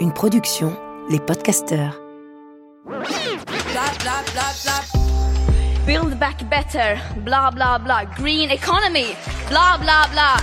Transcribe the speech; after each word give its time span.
Une 0.00 0.12
production, 0.14 0.76
les 1.08 1.18
podcasteurs. 1.18 1.98
Build 5.86 6.18
back 6.18 6.44
better, 6.50 6.98
blah 7.24 7.50
blah 7.50 7.78
blah. 7.78 8.04
Green 8.18 8.50
economy, 8.50 9.14
blah 9.48 9.78
blah 9.80 10.08
blah. 10.12 10.36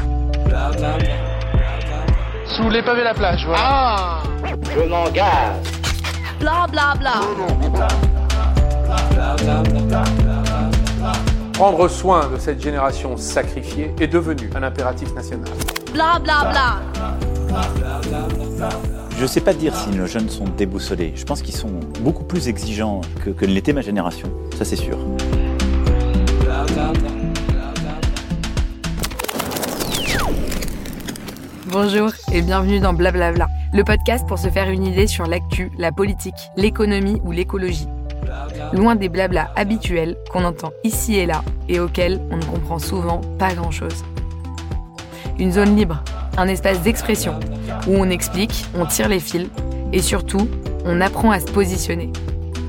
Sous 2.57 2.69
les 2.69 2.81
pavés 2.81 3.03
la 3.03 3.13
plage, 3.13 3.45
voilà. 3.45 3.61
Ah 3.63 4.23
Je 4.73 4.79
m'engage. 4.89 5.67
Blah 6.39 6.65
blah 6.71 6.95
blah. 6.95 7.21
Prendre 11.53 11.87
soin 11.87 12.27
de 12.29 12.39
cette 12.39 12.63
génération 12.63 13.15
sacrifiée 13.15 13.93
est 13.99 14.07
devenu 14.07 14.49
un 14.55 14.63
impératif 14.63 15.13
national. 15.13 15.51
Blah 15.95 16.19
blah 16.19 16.51
blah. 16.51 16.81
Je 19.17 19.21
ne 19.21 19.27
sais 19.27 19.39
pas 19.39 19.53
dire 19.53 19.73
si 19.73 19.91
nos 19.91 20.07
jeunes 20.07 20.27
sont 20.27 20.43
déboussolés. 20.43 21.13
Je 21.15 21.23
pense 21.23 21.41
qu'ils 21.41 21.55
sont 21.55 21.71
beaucoup 22.01 22.25
plus 22.25 22.49
exigeants 22.49 22.99
que, 23.23 23.29
que 23.29 23.45
ne 23.45 23.53
l'était 23.53 23.71
ma 23.71 23.79
génération. 23.79 24.27
Ça, 24.57 24.65
c'est 24.65 24.75
sûr. 24.75 24.97
Bonjour 31.67 32.11
et 32.33 32.41
bienvenue 32.41 32.81
dans 32.81 32.91
Blablabla, 32.91 33.47
le 33.71 33.83
podcast 33.85 34.27
pour 34.27 34.37
se 34.37 34.49
faire 34.49 34.69
une 34.69 34.83
idée 34.83 35.07
sur 35.07 35.25
l'actu, 35.27 35.71
la 35.77 35.93
politique, 35.93 36.35
l'économie 36.57 37.21
ou 37.23 37.31
l'écologie. 37.31 37.87
Loin 38.73 38.95
des 38.95 39.07
blablas 39.07 39.49
habituels 39.55 40.17
qu'on 40.29 40.43
entend 40.43 40.73
ici 40.83 41.15
et 41.15 41.25
là 41.25 41.41
et 41.69 41.79
auxquels 41.79 42.19
on 42.31 42.35
ne 42.35 42.43
comprend 42.43 42.79
souvent 42.79 43.21
pas 43.39 43.53
grand-chose. 43.53 44.03
Une 45.37 45.51
zone 45.51 45.75
libre, 45.75 46.01
un 46.37 46.47
espace 46.47 46.81
d'expression 46.81 47.37
où 47.87 47.95
on 47.95 48.09
explique, 48.09 48.65
on 48.73 48.85
tire 48.85 49.09
les 49.09 49.19
fils 49.19 49.47
et 49.91 50.01
surtout, 50.01 50.47
on 50.85 51.01
apprend 51.01 51.31
à 51.31 51.41
se 51.41 51.51
positionner. 51.51 52.11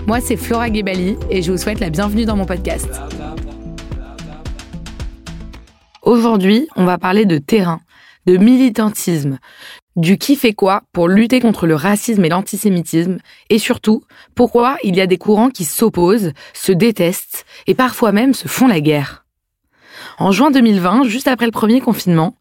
Moi, 0.08 0.20
c'est 0.20 0.36
Flora 0.36 0.72
Gebali 0.72 1.16
et 1.30 1.42
je 1.42 1.52
vous 1.52 1.58
souhaite 1.58 1.78
la 1.78 1.90
bienvenue 1.90 2.24
dans 2.24 2.36
mon 2.36 2.44
podcast. 2.44 2.88
Aujourd'hui, 6.02 6.68
on 6.74 6.84
va 6.84 6.98
parler 6.98 7.24
de 7.24 7.38
terrain, 7.38 7.80
de 8.26 8.36
militantisme, 8.36 9.38
du 9.94 10.18
qui 10.18 10.34
fait 10.34 10.52
quoi 10.52 10.82
pour 10.92 11.06
lutter 11.06 11.40
contre 11.40 11.66
le 11.66 11.76
racisme 11.76 12.24
et 12.24 12.28
l'antisémitisme, 12.28 13.18
et 13.48 13.58
surtout, 13.58 14.02
pourquoi 14.34 14.76
il 14.82 14.96
y 14.96 15.00
a 15.00 15.06
des 15.06 15.18
courants 15.18 15.50
qui 15.50 15.64
s'opposent, 15.64 16.32
se 16.52 16.72
détestent 16.72 17.46
et 17.68 17.74
parfois 17.74 18.10
même 18.10 18.34
se 18.34 18.48
font 18.48 18.66
la 18.66 18.80
guerre. 18.80 19.25
En 20.18 20.32
juin 20.32 20.50
2020, 20.50 21.04
juste 21.04 21.28
après 21.28 21.44
le 21.44 21.52
premier 21.52 21.80
confinement, 21.80 22.36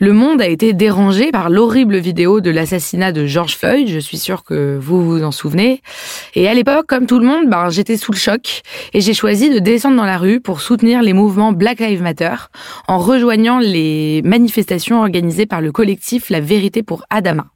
le 0.00 0.12
monde 0.12 0.42
a 0.42 0.46
été 0.46 0.74
dérangé 0.74 1.32
par 1.32 1.48
l'horrible 1.48 1.96
vidéo 1.96 2.40
de 2.40 2.50
l'assassinat 2.50 3.12
de 3.12 3.26
George 3.26 3.56
Floyd, 3.56 3.88
je 3.88 3.98
suis 3.98 4.18
sûre 4.18 4.44
que 4.44 4.78
vous 4.80 5.02
vous 5.02 5.24
en 5.24 5.32
souvenez. 5.32 5.82
Et 6.34 6.48
à 6.48 6.54
l'époque, 6.54 6.86
comme 6.86 7.06
tout 7.06 7.18
le 7.18 7.26
monde, 7.26 7.48
ben, 7.48 7.70
j'étais 7.70 7.96
sous 7.96 8.12
le 8.12 8.18
choc 8.18 8.60
et 8.92 9.00
j'ai 9.00 9.14
choisi 9.14 9.48
de 9.48 9.58
descendre 9.58 9.96
dans 9.96 10.04
la 10.04 10.18
rue 10.18 10.40
pour 10.40 10.60
soutenir 10.60 11.02
les 11.02 11.14
mouvements 11.14 11.52
Black 11.52 11.80
Lives 11.80 12.02
Matter 12.02 12.34
en 12.86 12.98
rejoignant 12.98 13.58
les 13.58 14.20
manifestations 14.22 15.00
organisées 15.00 15.46
par 15.46 15.62
le 15.62 15.72
collectif 15.72 16.28
La 16.28 16.40
Vérité 16.40 16.82
pour 16.82 17.04
Adama. 17.10 17.46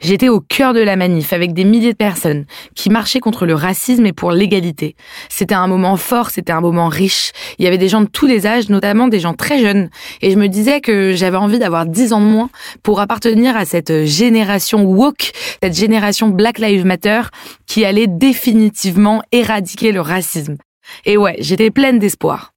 J'étais 0.00 0.28
au 0.28 0.40
cœur 0.40 0.74
de 0.74 0.80
la 0.80 0.96
manif 0.96 1.32
avec 1.32 1.52
des 1.52 1.64
milliers 1.64 1.92
de 1.92 1.96
personnes 1.96 2.46
qui 2.74 2.90
marchaient 2.90 3.20
contre 3.20 3.46
le 3.46 3.54
racisme 3.54 4.06
et 4.06 4.12
pour 4.12 4.30
l'égalité. 4.30 4.96
C'était 5.28 5.54
un 5.54 5.66
moment 5.66 5.96
fort, 5.96 6.30
c'était 6.30 6.52
un 6.52 6.60
moment 6.60 6.88
riche. 6.88 7.32
Il 7.58 7.64
y 7.64 7.68
avait 7.68 7.78
des 7.78 7.88
gens 7.88 8.00
de 8.00 8.06
tous 8.06 8.26
les 8.26 8.46
âges, 8.46 8.68
notamment 8.68 9.08
des 9.08 9.20
gens 9.20 9.34
très 9.34 9.58
jeunes. 9.60 9.90
Et 10.22 10.30
je 10.30 10.38
me 10.38 10.48
disais 10.48 10.80
que 10.80 11.14
j'avais 11.14 11.36
envie 11.36 11.58
d'avoir 11.58 11.86
dix 11.86 12.12
ans 12.12 12.20
de 12.20 12.26
moins 12.26 12.50
pour 12.82 13.00
appartenir 13.00 13.56
à 13.56 13.64
cette 13.64 14.04
génération 14.04 14.84
woke, 14.84 15.32
cette 15.62 15.76
génération 15.76 16.28
Black 16.28 16.58
Lives 16.58 16.84
Matter 16.84 17.22
qui 17.66 17.84
allait 17.84 18.06
définitivement 18.06 19.22
éradiquer 19.32 19.92
le 19.92 20.00
racisme. 20.00 20.56
Et 21.04 21.16
ouais, 21.16 21.36
j'étais 21.38 21.70
pleine 21.70 21.98
d'espoir. 21.98 22.52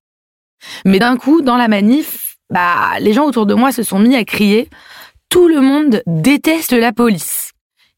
Mais 0.86 1.00
d'un 1.00 1.18
coup, 1.18 1.42
dans 1.42 1.58
la 1.58 1.68
manif, 1.68 2.38
bah, 2.50 3.00
les 3.00 3.14
gens 3.14 3.26
autour 3.26 3.46
de 3.46 3.54
moi 3.54 3.72
se 3.72 3.84
sont 3.84 4.00
mis 4.00 4.16
à 4.16 4.24
crier 4.24 4.70
tout 5.32 5.48
le 5.48 5.62
monde 5.62 6.04
déteste 6.06 6.74
la 6.74 6.92
police. 6.92 7.52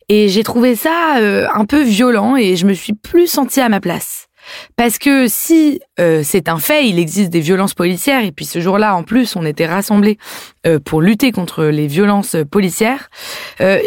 Et 0.08 0.30
j'ai 0.30 0.44
trouvé 0.44 0.76
ça 0.76 1.18
euh, 1.18 1.48
un 1.54 1.66
peu 1.66 1.82
violent 1.82 2.36
et 2.36 2.56
je 2.56 2.68
me 2.68 2.74
suis 2.74 2.94
plus 2.94 3.28
sentie 3.28 3.60
à 3.60 3.70
ma 3.70 3.82
place. 3.82 4.28
Parce 4.76 5.00
que 5.00 5.28
si 5.28 5.80
euh, 6.00 6.22
c'est 6.24 6.48
un 6.48 6.60
fait, 6.60 6.88
il 6.88 7.00
existe 7.00 7.32
des 7.32 7.40
violences 7.40 7.74
policières, 7.74 8.24
et 8.24 8.32
puis 8.32 8.46
ce 8.46 8.60
jour-là, 8.60 8.96
en 8.96 9.02
plus, 9.02 9.36
on 9.36 9.46
était 9.46 9.66
rassemblés 9.66 10.20
euh, 10.68 10.80
pour 10.80 11.02
lutter 11.02 11.32
contre 11.32 11.64
les 11.66 11.88
violences 11.88 12.36
policières, 12.52 13.10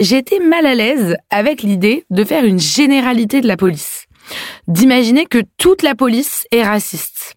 j'étais 0.00 0.40
mal 0.40 0.66
à 0.66 0.74
l'aise 0.74 1.16
avec 1.30 1.62
l'idée 1.62 2.04
de 2.10 2.24
faire 2.24 2.44
une 2.44 2.58
généralité 2.58 3.40
de 3.42 3.46
la 3.46 3.56
police. 3.56 4.06
D'imaginer 4.66 5.26
que 5.26 5.42
toute 5.56 5.82
la 5.82 5.94
police 5.94 6.46
est 6.50 6.64
raciste. 6.64 7.34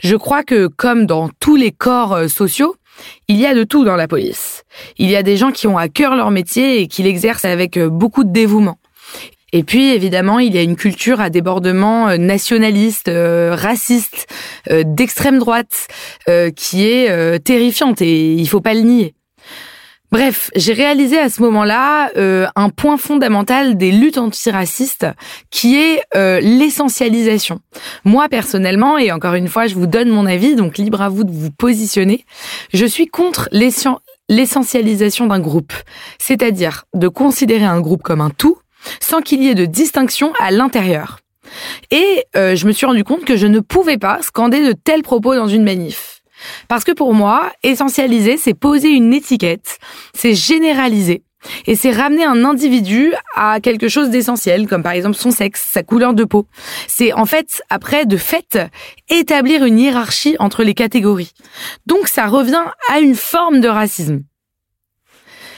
Je 0.00 0.16
crois 0.16 0.42
que, 0.42 0.66
comme 0.66 1.06
dans 1.06 1.28
tous 1.38 1.56
les 1.56 1.70
corps 1.72 2.28
sociaux, 2.28 2.74
il 3.28 3.36
y 3.36 3.46
a 3.46 3.54
de 3.54 3.64
tout 3.64 3.84
dans 3.84 3.96
la 3.96 4.08
police. 4.08 4.64
Il 4.98 5.10
y 5.10 5.16
a 5.16 5.22
des 5.22 5.36
gens 5.36 5.52
qui 5.52 5.66
ont 5.66 5.78
à 5.78 5.88
cœur 5.88 6.14
leur 6.14 6.30
métier 6.30 6.80
et 6.80 6.86
qui 6.86 7.02
l'exercent 7.02 7.44
avec 7.44 7.76
euh, 7.76 7.88
beaucoup 7.88 8.24
de 8.24 8.30
dévouement. 8.30 8.78
Et 9.52 9.62
puis 9.62 9.92
évidemment, 9.92 10.38
il 10.38 10.54
y 10.54 10.58
a 10.58 10.62
une 10.62 10.76
culture 10.76 11.20
à 11.20 11.30
débordement 11.30 12.08
euh, 12.08 12.16
nationaliste, 12.16 13.08
euh, 13.08 13.54
raciste, 13.54 14.26
d'extrême 14.68 15.38
droite, 15.38 15.88
qui 16.56 16.84
est 16.84 17.38
terrifiante 17.44 18.02
et 18.02 18.32
il 18.32 18.48
faut 18.48 18.60
pas 18.60 18.74
le 18.74 18.80
nier. 18.80 19.15
Bref, 20.12 20.50
j'ai 20.54 20.72
réalisé 20.72 21.18
à 21.18 21.28
ce 21.28 21.42
moment-là 21.42 22.10
euh, 22.16 22.46
un 22.54 22.68
point 22.68 22.96
fondamental 22.96 23.76
des 23.76 23.90
luttes 23.90 24.18
antiracistes 24.18 25.06
qui 25.50 25.76
est 25.76 26.00
euh, 26.14 26.38
l'essentialisation. 26.40 27.60
Moi 28.04 28.28
personnellement, 28.28 28.98
et 28.98 29.10
encore 29.10 29.34
une 29.34 29.48
fois, 29.48 29.66
je 29.66 29.74
vous 29.74 29.86
donne 29.86 30.08
mon 30.08 30.26
avis, 30.26 30.54
donc 30.54 30.78
libre 30.78 31.02
à 31.02 31.08
vous 31.08 31.24
de 31.24 31.32
vous 31.32 31.50
positionner, 31.50 32.24
je 32.72 32.86
suis 32.86 33.08
contre 33.08 33.48
l'essentialisation 34.28 35.26
d'un 35.26 35.40
groupe, 35.40 35.72
c'est-à-dire 36.18 36.84
de 36.94 37.08
considérer 37.08 37.64
un 37.64 37.80
groupe 37.80 38.02
comme 38.02 38.20
un 38.20 38.30
tout 38.30 38.58
sans 39.00 39.20
qu'il 39.20 39.42
y 39.42 39.48
ait 39.48 39.54
de 39.56 39.66
distinction 39.66 40.32
à 40.38 40.52
l'intérieur. 40.52 41.18
Et 41.90 42.24
euh, 42.36 42.56
je 42.56 42.66
me 42.66 42.72
suis 42.72 42.86
rendu 42.86 43.04
compte 43.04 43.24
que 43.24 43.36
je 43.36 43.46
ne 43.46 43.60
pouvais 43.60 43.98
pas 43.98 44.20
scander 44.22 44.66
de 44.66 44.72
tels 44.72 45.02
propos 45.02 45.34
dans 45.34 45.48
une 45.48 45.64
manif. 45.64 46.15
Parce 46.68 46.84
que 46.84 46.92
pour 46.92 47.14
moi, 47.14 47.52
essentialiser, 47.62 48.36
c'est 48.36 48.54
poser 48.54 48.90
une 48.90 49.12
étiquette, 49.14 49.78
c'est 50.14 50.34
généraliser. 50.34 51.22
Et 51.66 51.76
c'est 51.76 51.92
ramener 51.92 52.24
un 52.24 52.44
individu 52.44 53.12
à 53.34 53.60
quelque 53.60 53.88
chose 53.88 54.10
d'essentiel, 54.10 54.66
comme 54.66 54.82
par 54.82 54.92
exemple 54.92 55.16
son 55.16 55.30
sexe, 55.30 55.68
sa 55.72 55.82
couleur 55.82 56.14
de 56.14 56.24
peau. 56.24 56.46
C'est 56.88 57.12
en 57.12 57.26
fait, 57.26 57.62
après, 57.70 58.06
de 58.06 58.16
fait, 58.16 58.58
établir 59.08 59.64
une 59.64 59.78
hiérarchie 59.78 60.36
entre 60.38 60.64
les 60.64 60.74
catégories. 60.74 61.32
Donc 61.86 62.08
ça 62.08 62.26
revient 62.26 62.64
à 62.90 63.00
une 63.00 63.14
forme 63.14 63.60
de 63.60 63.68
racisme. 63.68 64.22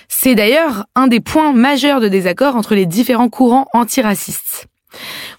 C'est 0.09 0.35
d'ailleurs 0.35 0.87
un 0.95 1.07
des 1.07 1.21
points 1.21 1.53
majeurs 1.53 2.01
de 2.01 2.09
désaccord 2.09 2.57
entre 2.57 2.75
les 2.75 2.87
différents 2.87 3.29
courants 3.29 3.69
antiracistes. 3.73 4.67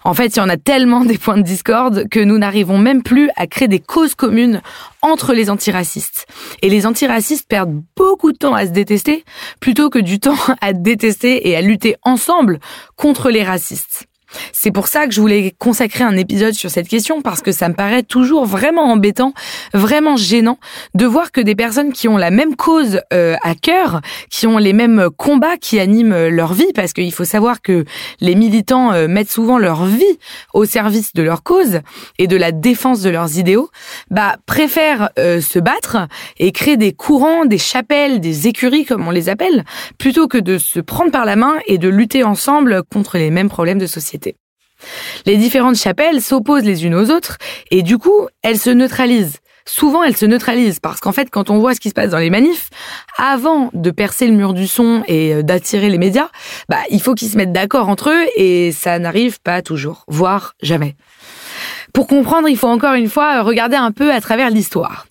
En 0.04 0.14
fait, 0.14 0.36
il 0.36 0.38
y 0.38 0.42
en 0.42 0.48
a 0.48 0.56
tellement 0.56 1.04
des 1.04 1.18
points 1.18 1.36
de 1.36 1.42
discorde 1.42 2.08
que 2.08 2.20
nous 2.20 2.38
n'arrivons 2.38 2.78
même 2.78 3.02
plus 3.02 3.30
à 3.36 3.46
créer 3.46 3.68
des 3.68 3.80
causes 3.80 4.14
communes 4.14 4.62
entre 5.02 5.32
les 5.32 5.50
antiracistes. 5.50 6.26
Et 6.62 6.68
les 6.68 6.86
antiracistes 6.86 7.48
perdent 7.48 7.82
beaucoup 7.96 8.32
de 8.32 8.38
temps 8.38 8.54
à 8.54 8.66
se 8.66 8.70
détester 8.70 9.24
plutôt 9.60 9.90
que 9.90 9.98
du 9.98 10.20
temps 10.20 10.38
à 10.60 10.72
détester 10.72 11.48
et 11.48 11.56
à 11.56 11.60
lutter 11.60 11.96
ensemble 12.02 12.60
contre 12.96 13.30
les 13.30 13.42
racistes. 13.42 14.09
C'est 14.52 14.70
pour 14.70 14.88
ça 14.88 15.06
que 15.06 15.12
je 15.12 15.20
voulais 15.20 15.54
consacrer 15.58 16.04
un 16.04 16.16
épisode 16.16 16.54
sur 16.54 16.70
cette 16.70 16.88
question 16.88 17.22
parce 17.22 17.42
que 17.42 17.52
ça 17.52 17.68
me 17.68 17.74
paraît 17.74 18.02
toujours 18.02 18.46
vraiment 18.46 18.84
embêtant, 18.84 19.32
vraiment 19.74 20.16
gênant 20.16 20.58
de 20.94 21.06
voir 21.06 21.32
que 21.32 21.40
des 21.40 21.54
personnes 21.54 21.92
qui 21.92 22.08
ont 22.08 22.16
la 22.16 22.30
même 22.30 22.56
cause 22.56 23.00
euh, 23.12 23.36
à 23.42 23.54
cœur, 23.54 24.00
qui 24.30 24.46
ont 24.46 24.58
les 24.58 24.72
mêmes 24.72 25.08
combats 25.16 25.56
qui 25.56 25.80
animent 25.80 26.28
leur 26.28 26.52
vie, 26.52 26.72
parce 26.74 26.92
qu'il 26.92 27.12
faut 27.12 27.24
savoir 27.24 27.62
que 27.62 27.84
les 28.20 28.34
militants 28.34 28.92
euh, 28.92 29.08
mettent 29.08 29.30
souvent 29.30 29.58
leur 29.58 29.84
vie 29.84 30.18
au 30.54 30.64
service 30.64 31.12
de 31.14 31.22
leur 31.22 31.42
cause 31.42 31.80
et 32.18 32.26
de 32.26 32.36
la 32.36 32.52
défense 32.52 33.02
de 33.02 33.10
leurs 33.10 33.38
idéaux, 33.38 33.70
bah 34.10 34.36
préfèrent 34.46 35.10
euh, 35.18 35.40
se 35.40 35.58
battre 35.58 36.08
et 36.38 36.52
créer 36.52 36.76
des 36.76 36.92
courants, 36.92 37.44
des 37.44 37.58
chapelles, 37.58 38.20
des 38.20 38.48
écuries 38.48 38.84
comme 38.84 39.06
on 39.06 39.10
les 39.10 39.28
appelle, 39.28 39.64
plutôt 39.98 40.28
que 40.28 40.38
de 40.38 40.58
se 40.58 40.80
prendre 40.80 41.10
par 41.10 41.24
la 41.24 41.36
main 41.36 41.54
et 41.66 41.78
de 41.78 41.88
lutter 41.88 42.24
ensemble 42.24 42.82
contre 42.92 43.18
les 43.18 43.30
mêmes 43.30 43.48
problèmes 43.48 43.78
de 43.78 43.86
société. 43.86 44.19
Les 45.26 45.36
différentes 45.36 45.76
chapelles 45.76 46.20
s'opposent 46.20 46.64
les 46.64 46.84
unes 46.84 46.94
aux 46.94 47.10
autres 47.10 47.38
et 47.70 47.82
du 47.82 47.98
coup, 47.98 48.28
elles 48.42 48.58
se 48.58 48.70
neutralisent. 48.70 49.38
Souvent, 49.66 50.02
elles 50.02 50.16
se 50.16 50.26
neutralisent 50.26 50.80
parce 50.80 51.00
qu'en 51.00 51.12
fait, 51.12 51.30
quand 51.30 51.50
on 51.50 51.58
voit 51.58 51.74
ce 51.74 51.80
qui 51.80 51.90
se 51.90 51.94
passe 51.94 52.10
dans 52.10 52.18
les 52.18 52.30
manifs, 52.30 52.70
avant 53.16 53.70
de 53.72 53.90
percer 53.90 54.26
le 54.26 54.32
mur 54.32 54.52
du 54.52 54.66
son 54.66 55.04
et 55.06 55.34
euh, 55.34 55.42
d'attirer 55.42 55.90
les 55.90 55.98
médias, 55.98 56.28
bah, 56.68 56.78
il 56.90 57.00
faut 57.00 57.14
qu'ils 57.14 57.28
se 57.28 57.36
mettent 57.36 57.52
d'accord 57.52 57.88
entre 57.88 58.10
eux 58.10 58.26
et 58.36 58.72
ça 58.72 58.98
n'arrive 58.98 59.40
pas 59.40 59.62
toujours, 59.62 60.04
voire 60.08 60.54
jamais. 60.62 60.96
Pour 61.92 62.06
comprendre, 62.06 62.48
il 62.48 62.56
faut 62.56 62.68
encore 62.68 62.94
une 62.94 63.08
fois 63.08 63.42
regarder 63.42 63.76
un 63.76 63.92
peu 63.92 64.12
à 64.12 64.20
travers 64.20 64.50
l'histoire. 64.50 65.06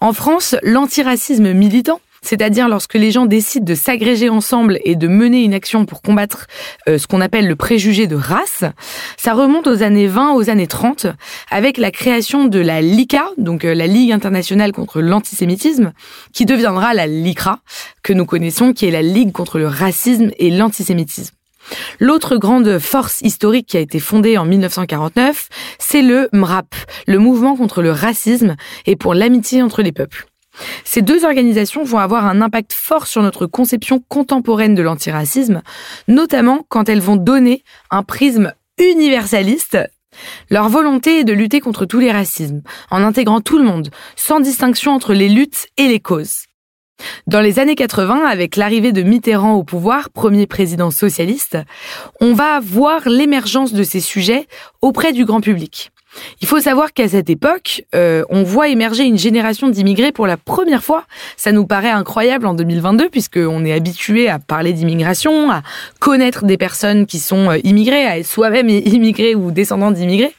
En 0.00 0.12
France, 0.12 0.54
l'antiracisme 0.62 1.52
militant 1.52 2.00
c'est-à-dire 2.26 2.68
lorsque 2.68 2.94
les 2.94 3.12
gens 3.12 3.24
décident 3.24 3.64
de 3.64 3.74
s'agréger 3.76 4.28
ensemble 4.28 4.80
et 4.84 4.96
de 4.96 5.06
mener 5.06 5.44
une 5.44 5.54
action 5.54 5.86
pour 5.86 6.02
combattre 6.02 6.48
euh, 6.88 6.98
ce 6.98 7.06
qu'on 7.06 7.20
appelle 7.20 7.46
le 7.46 7.54
préjugé 7.54 8.08
de 8.08 8.16
race, 8.16 8.64
ça 9.16 9.32
remonte 9.32 9.68
aux 9.68 9.84
années 9.84 10.08
20, 10.08 10.34
aux 10.34 10.50
années 10.50 10.66
30, 10.66 11.06
avec 11.50 11.78
la 11.78 11.92
création 11.92 12.46
de 12.46 12.58
la 12.58 12.82
LICA, 12.82 13.26
donc 13.38 13.64
euh, 13.64 13.74
la 13.74 13.86
Ligue 13.86 14.10
internationale 14.10 14.72
contre 14.72 15.00
l'antisémitisme, 15.00 15.92
qui 16.32 16.46
deviendra 16.46 16.94
la 16.94 17.06
LICRA, 17.06 17.60
que 18.02 18.12
nous 18.12 18.26
connaissons, 18.26 18.72
qui 18.72 18.86
est 18.86 18.90
la 18.90 19.02
Ligue 19.02 19.30
contre 19.30 19.58
le 19.58 19.68
racisme 19.68 20.30
et 20.38 20.50
l'antisémitisme. 20.50 21.34
L'autre 22.00 22.36
grande 22.36 22.78
force 22.80 23.20
historique 23.20 23.68
qui 23.68 23.76
a 23.76 23.80
été 23.80 24.00
fondée 24.00 24.36
en 24.36 24.44
1949, 24.44 25.48
c'est 25.78 26.02
le 26.02 26.28
MRAP, 26.32 26.74
le 27.06 27.18
mouvement 27.18 27.56
contre 27.56 27.82
le 27.82 27.92
racisme 27.92 28.56
et 28.86 28.96
pour 28.96 29.14
l'amitié 29.14 29.62
entre 29.62 29.82
les 29.82 29.92
peuples. 29.92 30.26
Ces 30.84 31.02
deux 31.02 31.24
organisations 31.24 31.84
vont 31.84 31.98
avoir 31.98 32.26
un 32.26 32.40
impact 32.40 32.72
fort 32.72 33.06
sur 33.06 33.22
notre 33.22 33.46
conception 33.46 34.02
contemporaine 34.08 34.74
de 34.74 34.82
l'antiracisme, 34.82 35.62
notamment 36.08 36.64
quand 36.68 36.88
elles 36.88 37.00
vont 37.00 37.16
donner 37.16 37.64
un 37.90 38.02
prisme 38.02 38.52
universaliste 38.78 39.78
leur 40.50 40.68
volonté 40.68 41.20
est 41.20 41.24
de 41.24 41.32
lutter 41.32 41.60
contre 41.60 41.84
tous 41.84 41.98
les 41.98 42.12
racismes, 42.12 42.62
en 42.90 43.02
intégrant 43.02 43.40
tout 43.40 43.58
le 43.58 43.64
monde, 43.64 43.90
sans 44.16 44.40
distinction 44.40 44.92
entre 44.92 45.12
les 45.12 45.28
luttes 45.28 45.68
et 45.76 45.88
les 45.88 46.00
causes. 46.00 46.44
Dans 47.26 47.40
les 47.40 47.58
années 47.58 47.74
80, 47.74 48.24
avec 48.24 48.56
l'arrivée 48.56 48.92
de 48.92 49.02
Mitterrand 49.02 49.54
au 49.54 49.64
pouvoir, 49.64 50.08
premier 50.08 50.46
président 50.46 50.90
socialiste, 50.90 51.58
on 52.20 52.32
va 52.32 52.58
voir 52.60 53.06
l'émergence 53.06 53.74
de 53.74 53.82
ces 53.82 54.00
sujets 54.00 54.46
auprès 54.80 55.12
du 55.12 55.26
grand 55.26 55.42
public. 55.42 55.90
Il 56.40 56.48
faut 56.48 56.60
savoir 56.60 56.92
qu'à 56.92 57.08
cette 57.08 57.30
époque, 57.30 57.84
euh, 57.94 58.24
on 58.30 58.42
voit 58.42 58.68
émerger 58.68 59.04
une 59.04 59.18
génération 59.18 59.68
d'immigrés 59.68 60.12
pour 60.12 60.26
la 60.26 60.36
première 60.36 60.82
fois. 60.82 61.04
Ça 61.36 61.52
nous 61.52 61.66
paraît 61.66 61.90
incroyable 61.90 62.46
en 62.46 62.54
2022 62.54 63.08
puisqu'on 63.08 63.64
est 63.64 63.72
habitué 63.72 64.28
à 64.28 64.38
parler 64.38 64.72
d'immigration, 64.72 65.50
à 65.50 65.62
connaître 65.98 66.44
des 66.44 66.56
personnes 66.56 67.06
qui 67.06 67.18
sont 67.18 67.50
euh, 67.50 67.58
immigrées, 67.64 68.06
à 68.06 68.18
être 68.18 68.26
soi-même 68.26 68.68
immigré 68.68 69.34
ou 69.34 69.50
descendant 69.50 69.90
d'immigrés. 69.90 70.34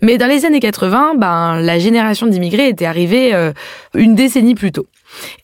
Mais 0.00 0.18
dans 0.18 0.28
les 0.28 0.44
années 0.44 0.60
80, 0.60 1.14
ben, 1.16 1.60
la 1.60 1.78
génération 1.78 2.26
d'immigrés 2.26 2.68
était 2.68 2.86
arrivée 2.86 3.34
euh, 3.34 3.52
une 3.94 4.14
décennie 4.14 4.54
plus 4.54 4.72
tôt 4.72 4.86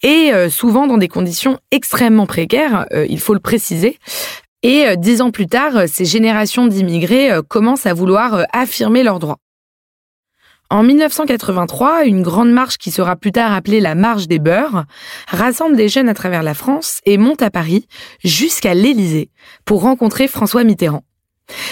et 0.02 0.30
souvent 0.48 0.86
dans 0.86 0.96
des 0.96 1.08
conditions 1.08 1.58
extrêmement 1.70 2.24
précaires, 2.24 2.86
il 3.06 3.20
faut 3.20 3.34
le 3.34 3.40
préciser. 3.40 3.98
Et 4.62 4.96
dix 4.96 5.20
ans 5.20 5.30
plus 5.30 5.46
tard, 5.46 5.82
ces 5.86 6.06
générations 6.06 6.66
d'immigrés 6.66 7.28
commencent 7.48 7.84
à 7.84 7.92
vouloir 7.92 8.46
affirmer 8.54 9.02
leurs 9.02 9.18
droits. 9.18 9.40
En 10.70 10.82
1983, 10.82 12.04
une 12.04 12.20
grande 12.20 12.50
marche 12.50 12.76
qui 12.76 12.90
sera 12.90 13.16
plus 13.16 13.32
tard 13.32 13.52
appelée 13.52 13.80
la 13.80 13.94
marche 13.94 14.28
des 14.28 14.38
beurs 14.38 14.84
rassemble 15.28 15.76
des 15.76 15.88
jeunes 15.88 16.10
à 16.10 16.14
travers 16.14 16.42
la 16.42 16.52
France 16.52 17.00
et 17.06 17.16
monte 17.16 17.40
à 17.40 17.50
Paris 17.50 17.86
jusqu'à 18.22 18.74
l'Élysée 18.74 19.30
pour 19.64 19.80
rencontrer 19.80 20.28
François 20.28 20.64
Mitterrand. 20.64 21.04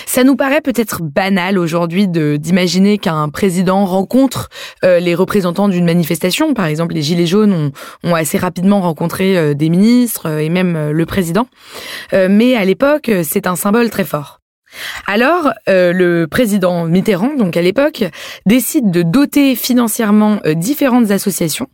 Ça 0.06 0.24
nous 0.24 0.34
paraît 0.34 0.62
peut-être 0.62 1.02
banal 1.02 1.58
aujourd'hui 1.58 2.08
d'imaginer 2.08 2.96
qu'un 2.96 3.28
président 3.28 3.84
rencontre 3.84 4.48
euh, 4.82 4.98
les 4.98 5.14
représentants 5.14 5.68
d'une 5.68 5.84
manifestation. 5.84 6.54
Par 6.54 6.64
exemple, 6.64 6.94
les 6.94 7.02
Gilets 7.02 7.26
jaunes 7.26 7.52
ont, 7.52 7.72
ont 8.02 8.14
assez 8.14 8.38
rapidement 8.38 8.80
rencontré 8.80 9.36
euh, 9.36 9.52
des 9.52 9.68
ministres 9.68 10.26
euh, 10.26 10.38
et 10.38 10.48
même 10.48 10.90
le 10.90 11.06
président. 11.06 11.48
mais 12.12 12.56
à 12.56 12.64
l'époque, 12.64 13.10
c'est 13.24 13.46
un 13.46 13.56
symbole 13.56 13.90
très 13.90 14.04
fort. 14.04 14.40
Alors, 15.06 15.52
le 15.66 16.26
président 16.26 16.84
Mitterrand, 16.84 17.34
donc 17.34 17.56
à 17.56 17.62
l'époque, 17.62 18.04
décide 18.46 18.90
de 18.90 19.02
doter 19.02 19.54
financièrement 19.54 20.40
différentes 20.54 21.10
associations 21.10 21.68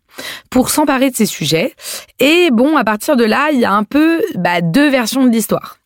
pour 0.51 0.71
s'emparer 0.71 1.11
de 1.11 1.17
ces 1.17 1.27
sujets. 1.27 1.75
Et 2.21 2.51
bon, 2.53 2.77
à 2.77 2.85
partir 2.85 3.17
de 3.17 3.25
là, 3.25 3.51
il 3.53 3.61
y 3.61 3.65
a 3.65 3.73
un 3.73 3.85
peu 3.85 4.23
bah, 4.37 4.61
deux 4.61 4.91
versions 4.91 5.25
de 5.25 5.31
l'histoire. 5.31 5.79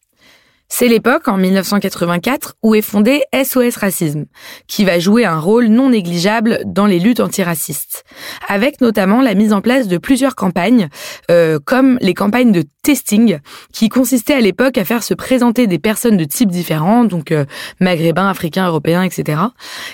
C'est 0.68 0.88
l'époque, 0.88 1.28
en 1.28 1.36
1984, 1.36 2.56
où 2.62 2.74
est 2.74 2.82
fondé 2.82 3.22
SOS 3.32 3.76
Racisme, 3.76 4.26
qui 4.66 4.84
va 4.84 4.98
jouer 4.98 5.24
un 5.24 5.38
rôle 5.38 5.66
non 5.66 5.90
négligeable 5.90 6.60
dans 6.66 6.86
les 6.86 6.98
luttes 6.98 7.20
antiracistes, 7.20 8.04
avec 8.48 8.80
notamment 8.80 9.22
la 9.22 9.34
mise 9.34 9.52
en 9.52 9.60
place 9.60 9.86
de 9.86 9.96
plusieurs 9.96 10.34
campagnes, 10.34 10.88
euh, 11.30 11.58
comme 11.64 11.98
les 12.00 12.14
campagnes 12.14 12.52
de 12.52 12.64
testing, 12.82 13.38
qui 13.72 13.88
consistaient 13.88 14.34
à 14.34 14.40
l'époque 14.40 14.76
à 14.76 14.84
faire 14.84 15.02
se 15.02 15.14
présenter 15.14 15.66
des 15.66 15.78
personnes 15.78 16.16
de 16.16 16.24
types 16.24 16.50
différents, 16.50 17.04
donc 17.04 17.30
euh, 17.30 17.44
maghrébins, 17.80 18.28
africains, 18.28 18.66
européens, 18.66 19.02
etc., 19.02 19.40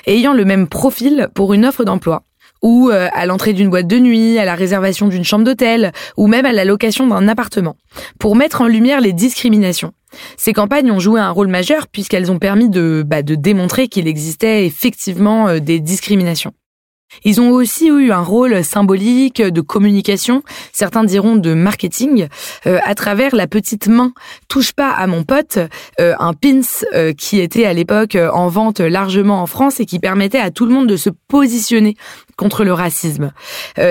ayant 0.07 0.33
le 0.33 0.45
même 0.45 0.69
profil 0.69 1.29
pour 1.35 1.53
une 1.53 1.67
offre 1.67 1.85
d'emploi 1.85 2.23
ou 2.63 2.91
euh, 2.91 3.09
à 3.13 3.27
l'entrée 3.27 3.53
d'une 3.53 3.71
boîte 3.71 3.87
de 3.87 3.99
nuit, 3.99 4.39
à 4.39 4.45
la 4.45 4.55
réservation 4.55 5.09
d'une 5.09 5.25
chambre 5.25 5.45
d'hôtel, 5.45 5.93
ou 6.17 6.29
même 6.29 6.47
à 6.47 6.53
la 6.53 6.65
location 6.65 7.07
d'un 7.07 7.29
appartement, 7.29 7.77
pour 8.19 8.37
mettre 8.37 8.61
en 8.61 8.67
lumière 8.67 9.01
les 9.01 9.13
discriminations. 9.13 9.93
Ces 10.37 10.53
campagnes 10.53 10.91
ont 10.91 11.01
joué 11.01 11.21
un 11.21 11.31
rôle 11.31 11.49
majeur 11.49 11.89
puisqu'elles 11.89 12.31
ont 12.31 12.39
permis 12.39 12.69
de, 12.69 13.03
bah, 13.07 13.23
de 13.23 13.35
démontrer 13.35 13.89
qu'il 13.89 14.07
existait 14.07 14.67
effectivement 14.67 15.49
euh, 15.49 15.59
des 15.59 15.81
discriminations. 15.81 16.53
Ils 17.25 17.41
ont 17.41 17.51
aussi 17.51 17.89
eu 17.89 18.11
un 18.13 18.21
rôle 18.21 18.65
symbolique 18.65 19.43
de 19.43 19.61
communication, 19.61 20.43
certains 20.73 21.05
diront 21.05 21.37
de 21.37 21.55
marketing, 21.55 22.29
euh, 22.67 22.79
à 22.85 22.95
travers 22.95 23.35
la 23.35 23.47
petite 23.47 23.89
main 23.89 24.13
touche 24.49 24.73
pas 24.73 24.91
à 24.91 25.07
mon 25.07 25.25
pote, 25.25 25.59
euh, 26.01 26.15
un 26.19 26.33
pins 26.33 26.61
euh, 26.95 27.13
qui 27.13 27.41
était 27.41 27.65
à 27.65 27.73
l'époque 27.73 28.17
en 28.17 28.49
vente 28.49 28.81
largement 28.81 29.43
en 29.43 29.47
France 29.47 29.81
et 29.81 29.87
qui 29.87 29.99
permettait 29.99 30.39
à 30.39 30.51
tout 30.51 30.67
le 30.67 30.73
monde 30.73 30.89
de 30.89 30.97
se 30.97 31.11
positionner 31.29 31.97
contre 32.37 32.65
le 32.65 32.73
racisme. 32.73 33.33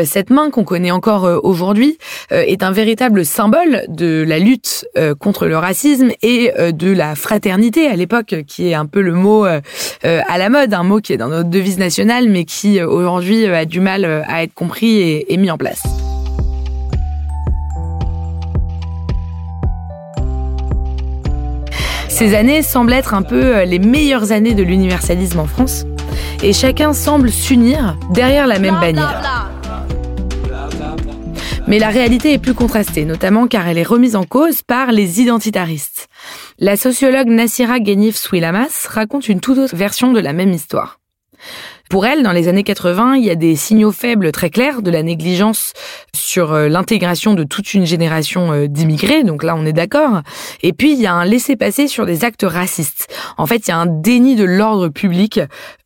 cette 0.03 0.29
main 0.29 0.49
qu'on 0.49 0.63
connaît 0.63 0.91
encore 0.91 1.23
aujourd'hui 1.43 1.97
est 2.29 2.63
un 2.63 2.71
véritable 2.71 3.25
symbole 3.25 3.83
de 3.87 4.23
la 4.27 4.39
lutte 4.39 4.85
contre 5.19 5.47
le 5.47 5.57
racisme 5.57 6.09
et 6.21 6.51
de 6.57 6.91
la 6.91 7.15
fraternité 7.15 7.87
à 7.87 7.95
l'époque, 7.95 8.35
qui 8.47 8.69
est 8.69 8.73
un 8.73 8.85
peu 8.85 9.01
le 9.01 9.13
mot 9.13 9.45
à 9.45 10.37
la 10.37 10.49
mode, 10.49 10.73
un 10.73 10.83
mot 10.83 10.99
qui 10.99 11.13
est 11.13 11.17
dans 11.17 11.29
notre 11.29 11.49
devise 11.49 11.77
nationale, 11.77 12.29
mais 12.29 12.45
qui 12.45 12.81
aujourd'hui 12.81 13.45
euh, 13.45 13.55
a 13.55 13.65
du 13.65 13.79
mal 13.79 14.05
euh, 14.05 14.21
à 14.27 14.43
être 14.43 14.53
compris 14.53 15.25
et, 15.27 15.37
mis 15.37 15.51
en 15.51 15.57
place. 15.57 15.83
Ces 22.07 22.35
années 22.35 22.61
semblent 22.61 22.93
être 22.93 23.13
un 23.13 23.21
peu 23.21 23.57
euh, 23.57 23.65
les 23.65 23.79
meilleures 23.79 24.31
années 24.31 24.53
de 24.53 24.63
l'universalisme 24.63 25.39
en 25.39 25.45
France, 25.45 25.85
et 26.43 26.53
chacun 26.53 26.93
semble 26.93 27.31
s'unir 27.31 27.97
derrière 28.11 28.47
la 28.47 28.59
même 28.59 28.79
bannière. 28.79 29.49
Mais 31.67 31.79
la 31.79 31.89
réalité 31.89 32.33
est 32.33 32.37
plus 32.39 32.53
contrastée, 32.53 33.05
notamment 33.05 33.47
car 33.47 33.67
elle 33.67 33.77
est 33.77 33.83
remise 33.83 34.15
en 34.15 34.23
cause 34.23 34.61
par 34.61 34.91
les 34.91 35.21
identitaristes. 35.21 36.09
La 36.59 36.75
sociologue 36.75 37.27
Nassira 37.27 37.79
Ghenif 37.79 38.17
Swilamas 38.17 38.87
raconte 38.89 39.29
une 39.29 39.39
toute 39.39 39.57
autre 39.57 39.75
version 39.75 40.11
de 40.11 40.19
la 40.19 40.33
même 40.33 40.51
histoire. 40.51 40.99
Pour 41.91 42.05
elle, 42.05 42.23
dans 42.23 42.31
les 42.31 42.47
années 42.47 42.63
80, 42.63 43.17
il 43.17 43.25
y 43.25 43.29
a 43.29 43.35
des 43.35 43.57
signaux 43.57 43.91
faibles 43.91 44.31
très 44.31 44.49
clairs 44.49 44.81
de 44.81 44.89
la 44.89 45.03
négligence 45.03 45.73
sur 46.15 46.53
euh, 46.53 46.69
l'intégration 46.69 47.33
de 47.33 47.43
toute 47.43 47.73
une 47.73 47.85
génération 47.85 48.53
euh, 48.53 48.67
d'immigrés, 48.67 49.25
donc 49.25 49.43
là 49.43 49.57
on 49.57 49.65
est 49.65 49.73
d'accord. 49.73 50.21
Et 50.63 50.71
puis 50.71 50.93
il 50.93 51.01
y 51.01 51.05
a 51.05 51.13
un 51.13 51.25
laisser-passer 51.25 51.89
sur 51.89 52.05
des 52.05 52.23
actes 52.23 52.45
racistes. 52.47 53.13
En 53.37 53.45
fait, 53.45 53.67
il 53.67 53.71
y 53.71 53.73
a 53.73 53.77
un 53.77 53.87
déni 53.87 54.37
de 54.37 54.45
l'ordre 54.45 54.87
public 54.87 55.41